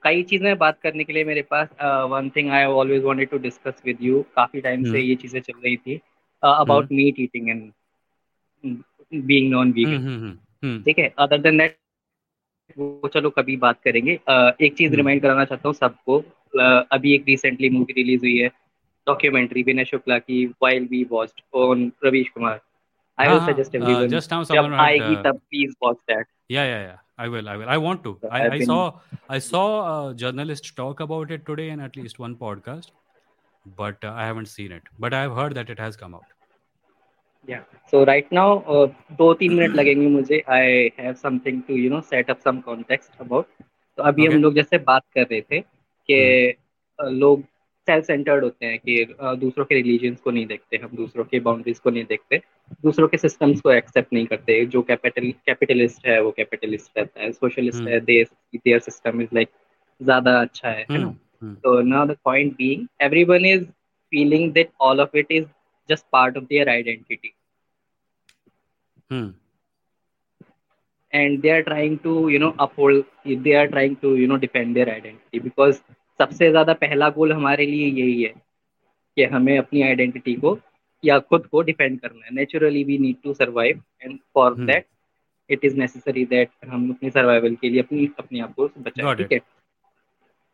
[0.03, 1.69] कई चीज़ें बात करने के लिए मेरे पास।
[2.11, 5.39] One thing I always wanted to discuss with you काफ़ी टाइम से हम्म। ये चीज़ें
[5.41, 6.01] चल रही थी।
[6.43, 7.71] About meat eating and
[8.65, 11.77] being non vegan ठीक है अदर देन दैट
[12.77, 16.63] वो चलो कभी बात करेंगे अ, एक चीज़ हम्म। रिमाइंड कराना चाहता हूँ सबको अ,
[16.91, 18.47] अभी एक रिसेंटली मूवी रिलीज़ हुई है
[19.07, 22.59] डॉक्यूमेंट्री विनय शुक्ला की while we watched on Ravish Kumar
[23.17, 25.97] I will हाँ, सजेस्ट हाँ, एवरीवन uh, just now जब आएगी uh, तब please watch
[26.11, 26.97] that Yeah, yeah, yeah.
[27.23, 27.47] I will.
[27.51, 27.69] I will.
[27.73, 28.11] I want to.
[28.37, 28.77] I, I saw.
[29.35, 32.89] I saw a journalist talk about it today in at least one podcast,
[33.65, 34.89] but uh, I haven't seen it.
[35.05, 36.33] But I've heard that it has come out.
[37.91, 38.85] So right now
[39.17, 40.41] दो तीन मिनट लगेंगे मुझे.
[40.49, 43.45] I have something to you know set up some context about
[43.97, 44.33] तो अभी Okay.
[44.33, 46.19] हम लोग जैसे बात कर रहे थे कि
[46.99, 47.43] अ, लोग
[47.87, 49.05] सेल्फ सेंटर्ड होते हैं कि
[49.39, 52.41] दूसरों के रिलीजन्स को नहीं देखते हम दूसरों के बाउंड्रीज को नहीं देखते
[52.83, 54.65] दूसरों के सिस्टम्स को एक्सेप्ट नहीं करते.
[54.65, 57.31] जो कैपिटल कैपिटलिस्ट है वो कैपिटलिस्ट रहता है.
[57.31, 59.49] सोशलिस्ट हम्म। है देयर सिस्टम इज़ लाइक
[60.01, 61.07] ज़्यादा अच्छा है ना?
[61.07, 61.55] Hmm, hmm.
[61.63, 63.65] So now the point being, everyone is
[64.13, 65.45] feeling that all of it is
[65.91, 67.33] just part of their identity,
[69.09, 69.29] Hmm.
[71.13, 73.05] and they are trying to you know uphold.
[73.25, 75.81] They are trying to you know defend their identity because
[76.19, 78.33] सबसे ज़्यादा पहला गोल हमारे लिए यही है
[79.17, 80.57] कि हमें अपनी आइडेंटिटी को
[81.03, 84.85] या खुद को डिफेंड करना है naturally we need to survive and for that
[85.49, 89.31] it is necessary that हम अपनी सर्वाइवल के लिए अपनी अपने आप को बचाएँ ठीक
[89.31, 89.39] है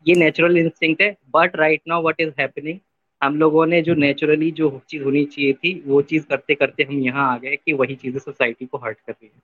[0.05, 2.79] ये नेचुरल इंस्टिंक्ट है but right now what is happening
[3.21, 6.99] हम लोगों ने जो नेचुरली जो चीज़ होनी चाहिए थी, वो चीज़ करते करते हम
[6.99, 9.41] यहाँ आ गए कि वही चीज़ें सोसाइटी को हर्ट कर रही है।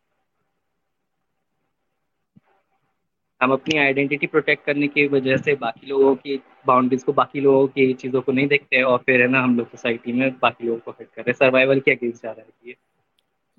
[3.42, 7.68] हम अपनी आइडेंटिटी प्रोटेक्ट करने की वजह से बाकी लोगों की बाउंड्रीज को, बाकी लोगों
[7.68, 10.80] की चीज़ों को नहीं देखते और फिर है ना हम लोग सोसाइटी में बाकी लोगों
[10.80, 12.76] को हर्ट कर रहे हैं। सर्वाइवल के अगेंस्ट जा रहा है ये।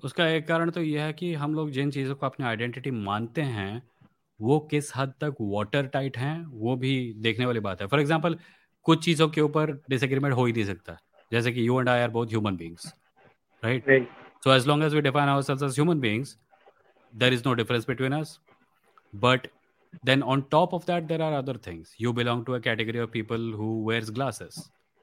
[0.03, 3.41] उसका एक कारण तो यह है कि हम लोग जिन चीज़ों को अपनी आइडेंटिटी मानते
[3.41, 3.81] हैं,
[4.39, 8.37] वो किस हद तक वाटर टाइट हैं, वो भी देखने वाली बात है। फॉर एग्ज़ाम्पल
[8.85, 10.97] कुछ चीज़ों के ऊपर डिसएग्रीमेंट हो ही नहीं सकता
[11.31, 12.93] जैसे कि you and I are both human beings
[13.63, 14.07] right
[14.43, 16.37] so as long as we define our selves as human beings
[17.13, 18.39] there is no difference between us
[19.13, 19.47] but
[20.03, 23.11] then on top of that there are other things you belong to a category of
[23.11, 24.57] people who wears glasses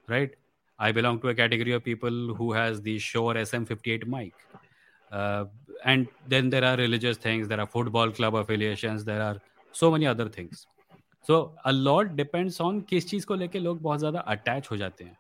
[0.09, 0.35] right
[0.79, 4.35] i belong to a category of people who has the Shure sm58 mic
[5.13, 5.45] uh,
[5.85, 9.41] and then there are religious things there are football club affiliations there are
[9.75, 10.67] so many other things
[11.30, 15.04] so a lot depends on किस चीज को लेके लोग बहुत ज्यादा attach हो जाते
[15.04, 15.18] हैं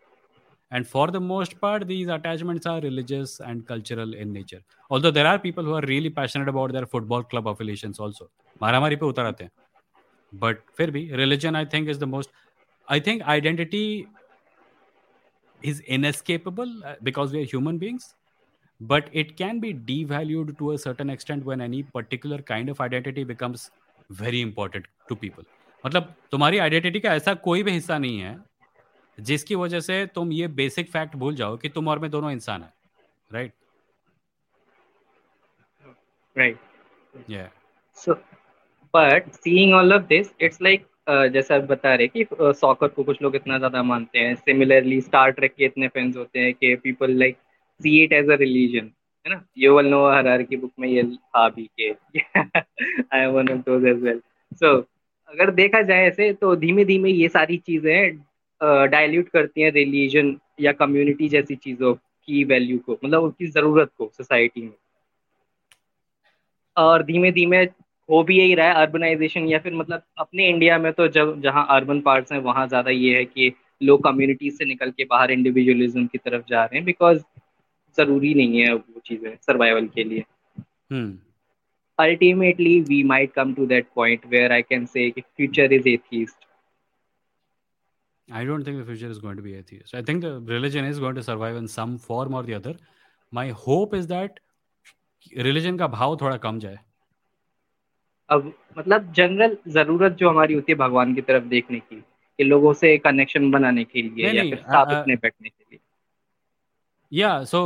[0.71, 5.27] and for the most part these attachments are religious and cultural in nature although there
[5.27, 8.29] are people who are really passionate about their football club affiliations also
[8.61, 9.51] मारामारी पे उतर आते हैं
[10.41, 12.31] बट फिर भी religion I think is the most
[12.91, 13.87] I think identity
[15.61, 18.15] is inescapable uh, because we are human beings
[18.79, 23.23] but it can be devalued to a certain extent when any particular kind of identity
[23.23, 23.71] becomes
[24.09, 25.43] very important to people
[25.84, 28.38] मतलब तुम्हारी identity का ऐसा कोई भी हिस्सा नहीं है
[29.20, 32.62] जिसकी वजह से तुम ये बेसिक फैक्ट भूल जाओ कि तुम और मैं दोनों इंसान
[32.62, 32.72] है
[33.30, 33.52] राइट
[36.36, 36.58] राइट
[37.30, 37.50] या
[37.96, 38.14] so
[38.94, 40.86] but seeing all of this it's like
[41.32, 45.00] जैसा आप बता रहे कि सॉकर uh, को कुछ लोग इतना ज़्यादा मानते हैं। सिमिलरली
[45.00, 47.36] स्टार ट्रेक के इतने फैंस होते हैं कि people like
[47.80, 48.90] see it as a religion
[49.26, 49.44] है ना?
[49.58, 53.58] यू विल नो हर की बुक में ये था भी के I am one of
[53.58, 54.20] those as well
[54.54, 54.78] so
[55.32, 58.16] अगर देखा जाए ऐसे तो धीमे धीमे ये सारी चीज़ें
[58.90, 64.10] डायल्यूट करती हैं रिलीजन या कम्युनिटी जैसी चीज़ों की वैल्यू को मतलब उनकी ज़रूरत को
[64.16, 64.72] सोसाइटी में।
[66.76, 67.62] और धीमे धीमे
[68.08, 71.66] हो भी यही रहा है अर्बनाइजेशन या फिर मतलब अपने इंडिया में तो जब, जहाँ
[71.70, 73.52] अर्बन पार्ट्स हैं, वहाँ ज़्यादा ये है कि
[73.82, 77.22] लोग कम्युनिटीज से निकल के बाहर इंडिविजुअलिज्म की तरफ़ जा रहे हैं बिकॉज़
[77.98, 80.24] ज़रूरी नहीं है वो चीज़ें सर्वाइवल के लिए।
[81.98, 86.36] Ultimately we might come to that point where I can say future is atheist.
[88.28, 89.94] I don't think the future is going to be atheist.
[89.94, 92.76] I think the religion is going to survive in some form or the other.
[93.32, 94.40] My hope is that
[95.36, 96.78] religion का भाव थोड़ा कम जाए
[98.30, 102.72] अब मतलब general ज़रूरत जो हमारी होती है भगवान की तरफ़ देखने की कि लोगों
[102.74, 105.80] से कनेक्शन बनाने के लिए या फिर साथ उठने बैठने के लिए
[107.12, 107.60] या so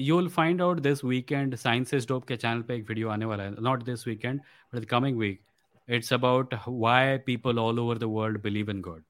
[0.00, 3.24] you will find out this weekend science is dope के चैनल पे एक वीडियो आने
[3.24, 4.40] वाला है not this weekend
[4.72, 5.40] but coming week
[5.88, 9.02] it's about why people all over the world believe in God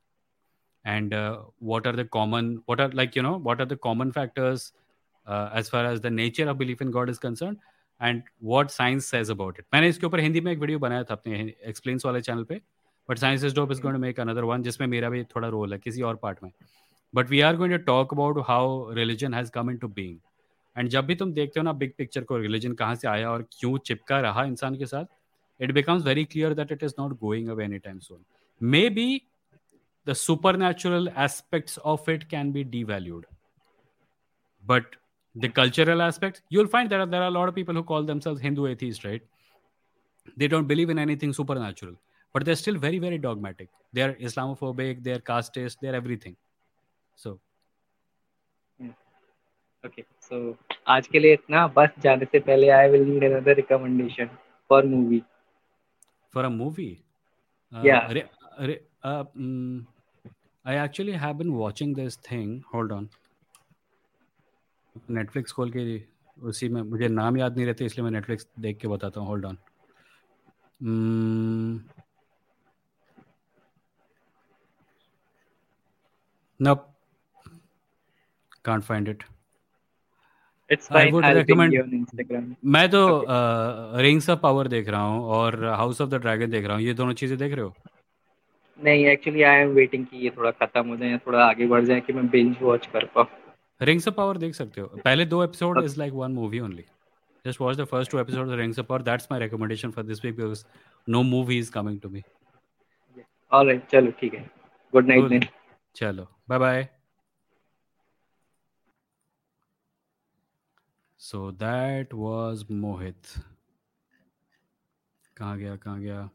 [0.85, 4.09] and uh, what are the common what are like you know what are the common
[4.15, 4.65] factors
[5.27, 7.69] uh, as far as the nature of belief in god is concerned
[8.01, 11.15] and what science says about it मैंने इसके ऊपर हिंदी में एक video बनाया था
[11.15, 12.61] अपने explains वाले channel पे
[13.09, 15.73] but science is डॉप is going to make another one जिसमें मेरा भी थोड़ा रोल
[15.73, 16.51] है किसी और पार्ट में
[17.15, 20.19] but we are going to talk about how religion has come in to being
[20.78, 23.48] And जब भी तुम देखते हो ना बिग पिक्चर को रिलीजन कहाँ से आया और
[23.52, 25.06] क्यों चिपका रहा इंसान के साथ
[25.60, 28.24] it becomes very clear that it is not going away any time soon
[28.90, 29.22] maybe
[30.08, 30.14] the
[30.58, 33.26] supernatural aspect of it can be devalued
[34.64, 34.96] but
[35.36, 39.02] the cultural aspect you'll find there are lot people who call them selves Hindu atheists
[39.06, 39.26] right
[40.38, 41.96] they don't believe in anything supernatural
[42.36, 45.96] but they are still very very dogmatic they are Islamophobic they are casteist they are
[45.96, 46.36] everything
[47.18, 47.40] so
[49.84, 53.56] okay so so, आज के लिए इतना। बस जाने से पहले I will need another
[53.56, 54.30] recommendation
[54.70, 55.22] for movie
[56.34, 56.90] for a movie
[57.74, 58.22] या अरे
[60.66, 63.08] I actually have been watching this thing hold on
[65.10, 66.02] Netflix खोल के
[66.38, 69.46] उसी में मुझे नाम याद नहीं रहते इसलिए मैं नेटफ्लिक्स देख के बताता हूँ। Hold
[69.46, 69.58] on
[76.60, 76.94] nope
[78.66, 79.24] can't find it
[80.70, 81.08] It's fine.
[81.08, 81.76] I would I'll recommend.
[81.82, 82.48] On Instagram.
[82.76, 83.02] मैं तो
[84.02, 86.94] रिंग्स ऑफ़ पावर देख रहा हूँ और हाउस ऑफ़ द ड्रैगन देख रहा हूँ ये
[86.94, 87.74] दोनों चीज़ें देख रहे हो
[88.80, 91.86] नहीं एक्चुअली आई एम वेटिंग कि ये थोड़ा खत्म हो जाए या थोड़ा आगे बढ़
[91.86, 93.28] जाए कि मैं बिंज वॉच कर पाऊँ
[93.82, 96.86] रिंग्स ऑफ़ पावर देख सकते हो पहले दो episode is like one movie only
[97.46, 99.04] just watch the first two episodes of Rings of Power.
[99.10, 100.64] That's my recommendation for this week because
[101.08, 102.24] no movie is coming to me.
[103.52, 104.46] All right, चलो ठीक है.
[104.94, 105.48] Good night दिन
[105.96, 106.88] चलो bye bye
[111.19, 113.27] so that was मोहित
[115.37, 116.31] कहाँ गया कहाँ गया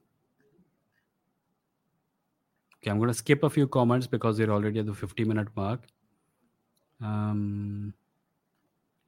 [2.78, 5.47] Okay, I'm going to skip a few comments because we're already at the 50 minute
[5.55, 5.86] mark.
[7.01, 7.93] Um,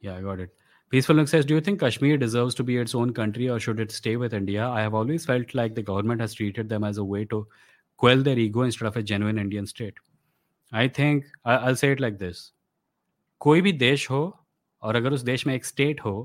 [0.02, 0.56] yeah, I got it.
[0.89, 3.80] Peaceful Look says, Do you think Kashmir deserves to be its own country or should
[3.80, 4.68] it stay with India?
[4.68, 7.47] I have always felt like the government has treated them as a way to
[7.97, 9.93] quell their ego instead of a genuine Indian state.
[10.72, 12.52] I think, I'll say it like this
[13.39, 14.22] कोई भी देश हो
[14.85, 16.16] और अगर उस देश में एक स्टेट हो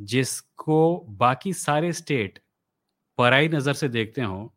[0.00, 0.78] जिसको
[1.18, 2.38] बाकी सारे स्टेट
[3.18, 4.52] पराई नज़र से देखते हो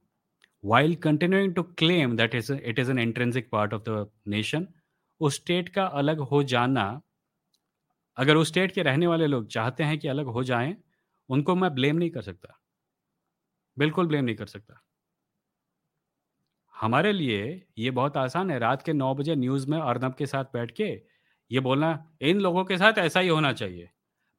[0.64, 4.68] while continuing to claim that is it is an intrinsic part of the nation
[5.22, 7.02] उस स्टेट का अलग हो जाना,
[8.18, 10.76] अगर उस स्टेट के रहने वाले लोग चाहते हैं कि अलग हो जाएँ,
[11.30, 12.58] उनको मैं ब्लेम नहीं कर सकता।
[13.78, 14.82] बिल्कुल ब्लेम नहीं कर सकता।
[16.76, 17.42] हमारे लिए
[17.78, 20.92] ये बहुत आसान है। रात के नौ बजे न्यूज़ में अर्नब के साथ बैठ के
[21.52, 23.90] ये बोलना, इन लोगों के साथ ऐसा ही होना चाहिए।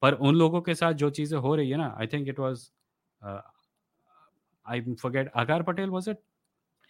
[0.02, 2.68] पर उन लोगों के साथ जो चीज़ें हो रही है ना I think it was
[4.66, 6.18] I forget Aakar Patel was it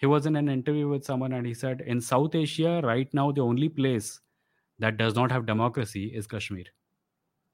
[0.02, 3.38] he was in an interview with someone and said in South Asia right now the
[3.38, 4.20] only place
[4.80, 6.72] that does not have democracy is Kashmir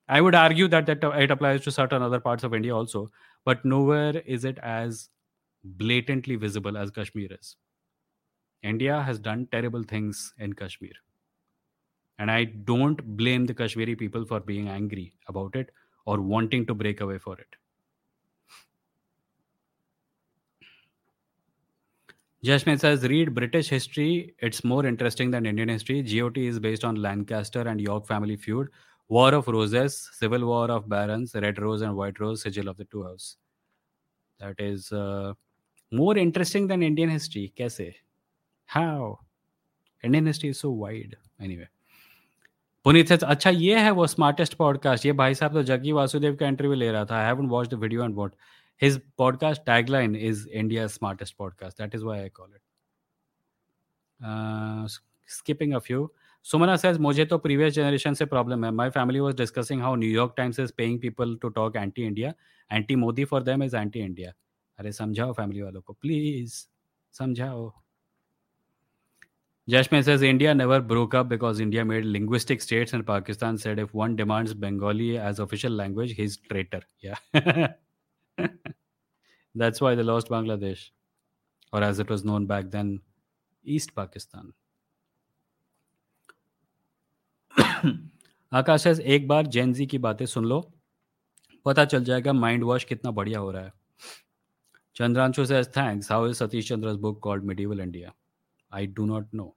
[0.09, 3.05] I would argue that that it applies to certain other part of India also
[3.47, 5.09] but nowhere is it as
[5.65, 7.55] blatantly visible as Kashmir is
[8.63, 11.01] India has done terrible things in Kashmir
[12.19, 15.71] And I don't blame the Kashmiri people for being angry about it
[16.05, 17.55] or wanting to break away for it.
[22.43, 24.35] Jashmit says, read British history.
[24.39, 26.03] It's more interesting than Indian history.
[26.03, 28.69] GOT is based on Lancaster and York family feud.
[29.09, 32.85] War of Roses, Civil War of Barons, Red Rose and White Rose, Sigil of the
[32.85, 33.37] Two House.
[34.39, 35.33] That is uh,
[35.91, 37.53] more interesting than Indian history.
[37.57, 37.95] Kaise?
[38.67, 39.19] How?
[40.03, 41.17] Indian history is so wide.
[41.41, 41.69] Anyway.
[42.89, 46.47] Puneet says, अच्छा ये है वो smartest podcast ये भाई साहब तो जग्गी वासुदेव का
[46.47, 48.35] interview ले रहा था। I haven't watched the video and what
[48.83, 52.61] his podcast tagline is India smartest podcast that is why I call it
[55.29, 56.11] skipping a few
[56.45, 60.35] Sumana says मुझे तो प्रीवियस जनरेशन से प्रॉब्लम है। My family was discussing how New York
[60.37, 62.33] Times is paying people to talk anti India
[62.71, 64.33] anti Modi for them is anti India
[64.79, 66.55] अरे समझाओ family वालों को। Please
[67.13, 67.73] समझाओ।
[69.69, 73.93] Jashmin says India never broke up because India made linguistic states and Pakistan said if
[73.93, 76.81] one demands Bengali as official language, he's traitor.
[77.01, 77.17] Yeah.
[79.55, 80.91] That's why they lost Bangladesh,
[81.73, 83.01] or as it was known back then,
[83.65, 84.53] East Pakistan.
[88.53, 90.61] आकाश एक बार जी की बातें सुन लो
[91.65, 93.73] पता चल जाएगा mind wash कितना बढ़िया हो रहा है
[94.97, 98.13] चंद्रांशु से thanks how is Satish Chandra's book called medieval India
[98.73, 99.55] I do not know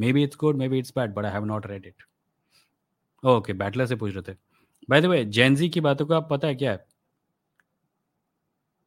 [0.00, 2.02] may it's good may it's bad but I have not read it
[3.26, 4.36] okay Butler से पूछ रहे थे।
[4.90, 6.86] बाय द वे जैनजी की बातों को आप पता है क्या है?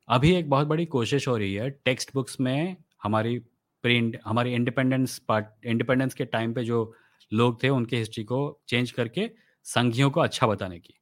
[0.09, 3.37] अभी एक बहुत बड़ी कोशिश हो रही है टेक्स्ट बुक्स में हमारी
[3.83, 6.95] प्रिंट हमारी इंडिपेंडेंस पार्ट इंडिपेंडेंस के टाइम पे जो
[7.33, 9.29] लोग थे उनकी हिस्ट्री को चेंज करके
[9.63, 10.93] संघियों को अच्छा बताने की।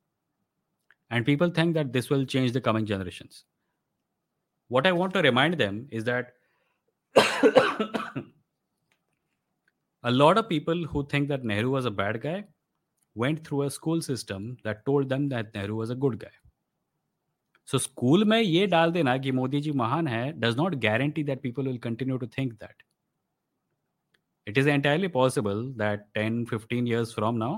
[1.12, 3.30] And people think that this will change the coming generation
[4.72, 6.36] what I want to remind them is that
[10.05, 12.45] A lot of people who think that Nehru was a bad guy
[13.15, 16.35] went through a school system that told them that Nehru was a good guy.
[17.67, 21.41] So school में ये डाल देना कि मोदी जी महान है does not guarantee that
[21.43, 22.83] people will continue to think that
[24.47, 27.53] it is entirely possible that 10 15 years from now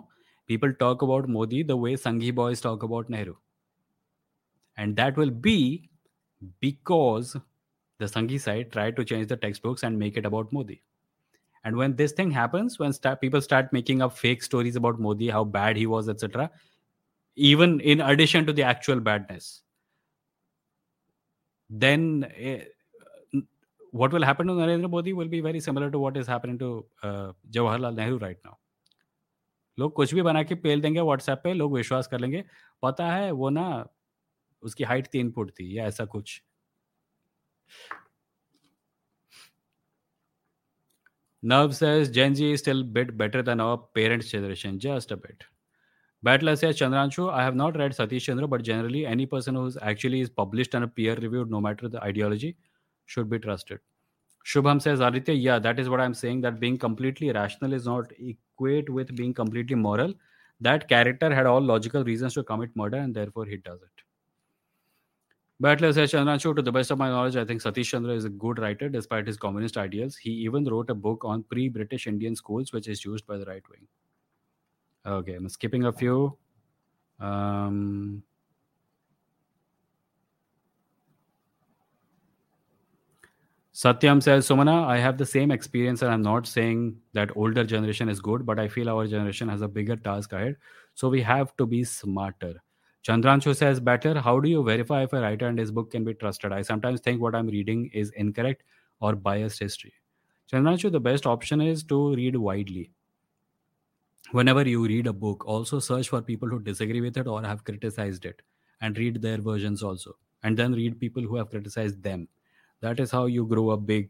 [0.50, 3.34] people talk about modi the way sanghi boys talk about nehru
[4.78, 5.54] and that will be
[6.66, 7.32] because
[8.04, 10.78] the sanghi side tried to change the textbooks and make it about modi
[11.63, 15.29] And when this thing happens when start, people start making up fake stories about modi
[15.29, 16.49] how bad he was etc
[17.35, 19.63] even in addition to the actual badness
[21.69, 22.63] then uh,
[23.91, 26.85] what will happen to Narendra Modi will be very similar to what is happening to
[27.03, 28.57] uh, Jawaharlal Nehru right now.
[29.79, 32.43] लोग कुछ भी बना के पेल देंगे WhatsApp पे लोग विश्वास कर लेंगे
[32.81, 33.63] पता है वो ना
[34.63, 36.41] उसकी हाइट तीन फुट थी या ऐसा कुछ
[41.43, 45.17] Nerve says Gen Z is still a bit better than our parents' generation, just a
[45.17, 45.43] bit.
[46.23, 50.21] Battler says, Chandranshu, I have not read Satish Chandra, but generally any person who actually
[50.21, 52.57] is published and peer reviewed, no matter the ideology,
[53.07, 53.79] should be trusted.
[54.45, 58.11] Shubham says, Aditya, yeah, that is what I'm saying, that being completely rational is not
[58.19, 60.13] equate with being completely moral.
[60.59, 64.00] That character had all logical reasons to commit murder and therefore he does it.
[65.61, 68.29] Battler says Chandranshu, to the best of my knowledge, I think Satish Chandra is a
[68.29, 70.17] good writer despite his communist ideals.
[70.17, 73.45] He even wrote a book on pre British Indian schools, which is used by the
[73.45, 73.87] right wing.
[75.05, 76.35] Okay, I'm skipping a few.
[77.19, 78.23] Um,
[83.71, 88.09] Satyam says, Sumana, I have the same experience, and I'm not saying that older generation
[88.09, 90.57] is good, but I feel our generation has a bigger task ahead.
[90.95, 92.63] So we have to be smarter.
[93.03, 94.19] Chandranshu says, better.
[94.19, 96.51] How do you verify if a writer and his book can be trusted?
[96.51, 98.63] I sometimes think what I'm reading is incorrect
[98.99, 99.93] or biased history.
[100.51, 102.91] Chandranshu, the best option is to read widely.
[104.31, 107.63] Whenever you read a book, also search for people who disagree with it or have
[107.63, 108.41] criticized it
[108.81, 110.17] and read their versions also.
[110.43, 112.27] And then read people who have criticized them
[112.81, 114.09] that is how you grow a big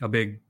[0.00, 0.40] a big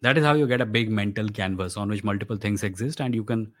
[0.00, 3.14] that is how you get a big mental canvas on which multiple things exist and
[3.14, 3.52] you can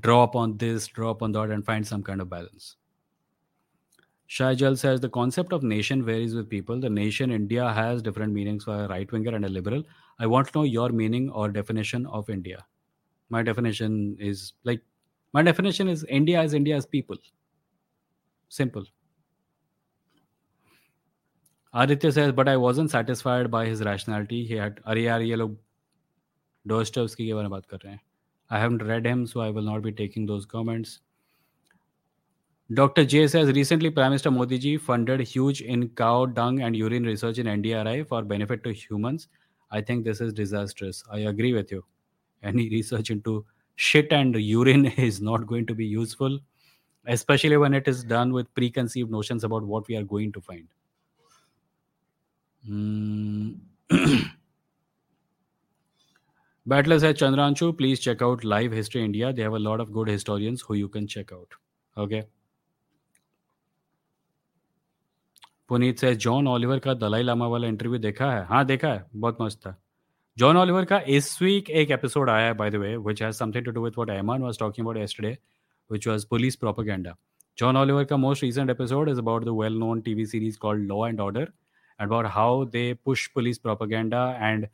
[0.00, 2.76] draw upon this draw upon that and find some kind of balance
[4.30, 6.78] Shajal says the concept of nation varies with people.
[6.80, 9.82] The nation India has different meanings for a right winger and a liberal.
[10.20, 12.64] I want to know your meaning or definition of India.
[13.28, 14.82] My definition is like
[15.32, 17.16] my definition is India is India's people.
[18.48, 18.84] Simple.
[21.74, 24.44] Aditya says, but I wasn't satisfied by his rationality.
[24.44, 25.56] He had, अरे यार ये लोग
[26.68, 28.00] Dostoevsky के बारे में बात कर रहे हैं.
[28.49, 30.99] I haven't read him, so I will not be taking those comments.
[32.73, 33.05] Dr.
[33.05, 37.37] J says recently Prime Minister Modi ji funded huge in cow dung and urine research
[37.37, 39.27] in NDRI for benefit to humans.
[39.71, 41.03] I think this is disastrous.
[41.11, 41.85] I agree with you.
[42.41, 46.39] Any research into shit and urine is not going to be useful,
[47.05, 50.67] especially when it is done with preconceived notions about what we are going to find.
[52.67, 53.59] Mm.
[56.65, 59.31] Battlers at Chandranshu, please check out Live History India.
[59.31, 61.53] They have a lot of good historians who you can check out.
[61.97, 62.21] Okay.
[65.69, 69.37] Puneet से John Oliver का दलाई लामा वाला interview देखा है हाँ देखा है बहुत
[69.41, 69.75] मस्त था
[70.37, 73.65] जॉन ऑलिवर का इस वीक एक एपिसोड आया है by the way which has something
[73.65, 75.31] to do with what Aiman was talking about yesterday
[75.89, 77.15] which was police propaganda
[77.57, 81.07] John Oliver का most recent episode is about the well known TV series called Law
[81.07, 81.51] and Order
[81.99, 84.67] about how they push police propaganda and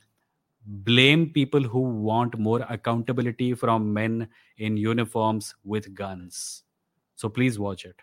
[0.66, 4.28] blame people who want more accountability from men
[4.60, 6.64] in uniforms with guns.
[7.20, 8.02] So please watch it.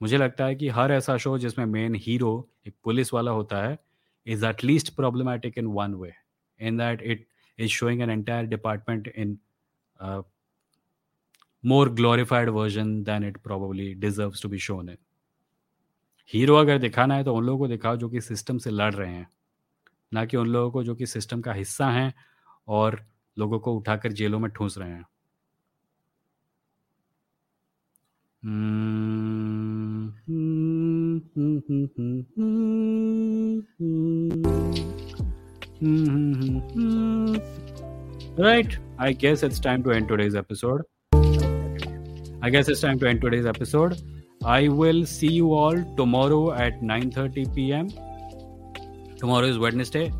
[0.00, 2.32] मुझे लगता है कि हर ऐसा show जिसमें main hero
[2.66, 3.78] एक police वाला होता है
[4.26, 6.12] is at least problematic in one way
[6.60, 7.26] in that it
[7.58, 9.38] is showing an entire department in
[11.64, 14.96] more glorified version than it probably deserve to be shown in
[16.32, 19.12] hero अगर दिखाना है तो उन लोगों को दिखाओ जो कि सिस्टम से लड़ रहे
[19.12, 19.28] हैं
[20.12, 22.14] ना कि उन लोगों को जो कि सिस्टम का हिस्सा हैं
[22.68, 23.06] और
[23.38, 25.04] लोगों को उठाकर जेलों में ठूंस रहे हैं।
[38.40, 40.84] Right I guess it's time to end today's episode
[42.44, 43.94] I guess it's time to end today's episode
[44.46, 47.88] I will see you all tomorrow at nine thirty p m
[49.19, 50.11] Tomorrow is Wednesday.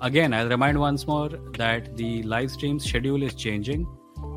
[0.00, 1.28] Again, I'll remind once more
[1.58, 3.86] that the live stream schedule is changing.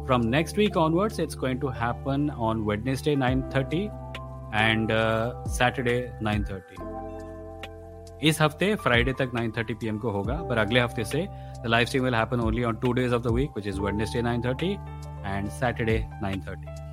[0.06, 3.82] From next week onwards, it's going to happen on Wednesday 9:30
[4.54, 6.88] and uh, Saturday 9:30.
[8.30, 11.26] इस हफ्ते Friday तक 9:30 PM को होगा पर अगले हफ्ते से
[11.64, 14.22] the live stream will happen only on two days of the week which is Wednesday
[14.22, 14.76] 9:30
[15.26, 16.88] and Saturday 9:30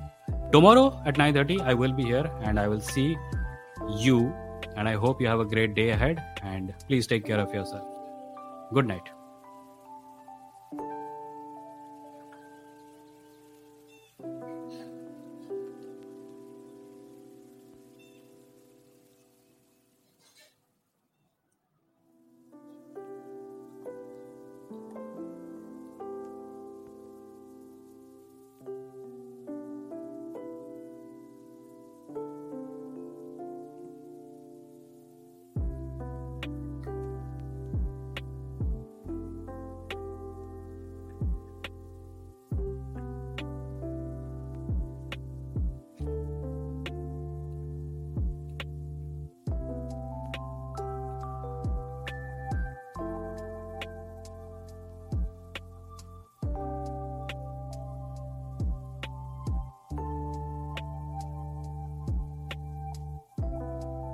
[0.51, 3.07] tomorrow at 9.30 i will be here and i will see
[4.03, 4.19] you
[4.76, 7.88] and i hope you have a great day ahead and please take care of yourself.
[8.72, 9.10] Good night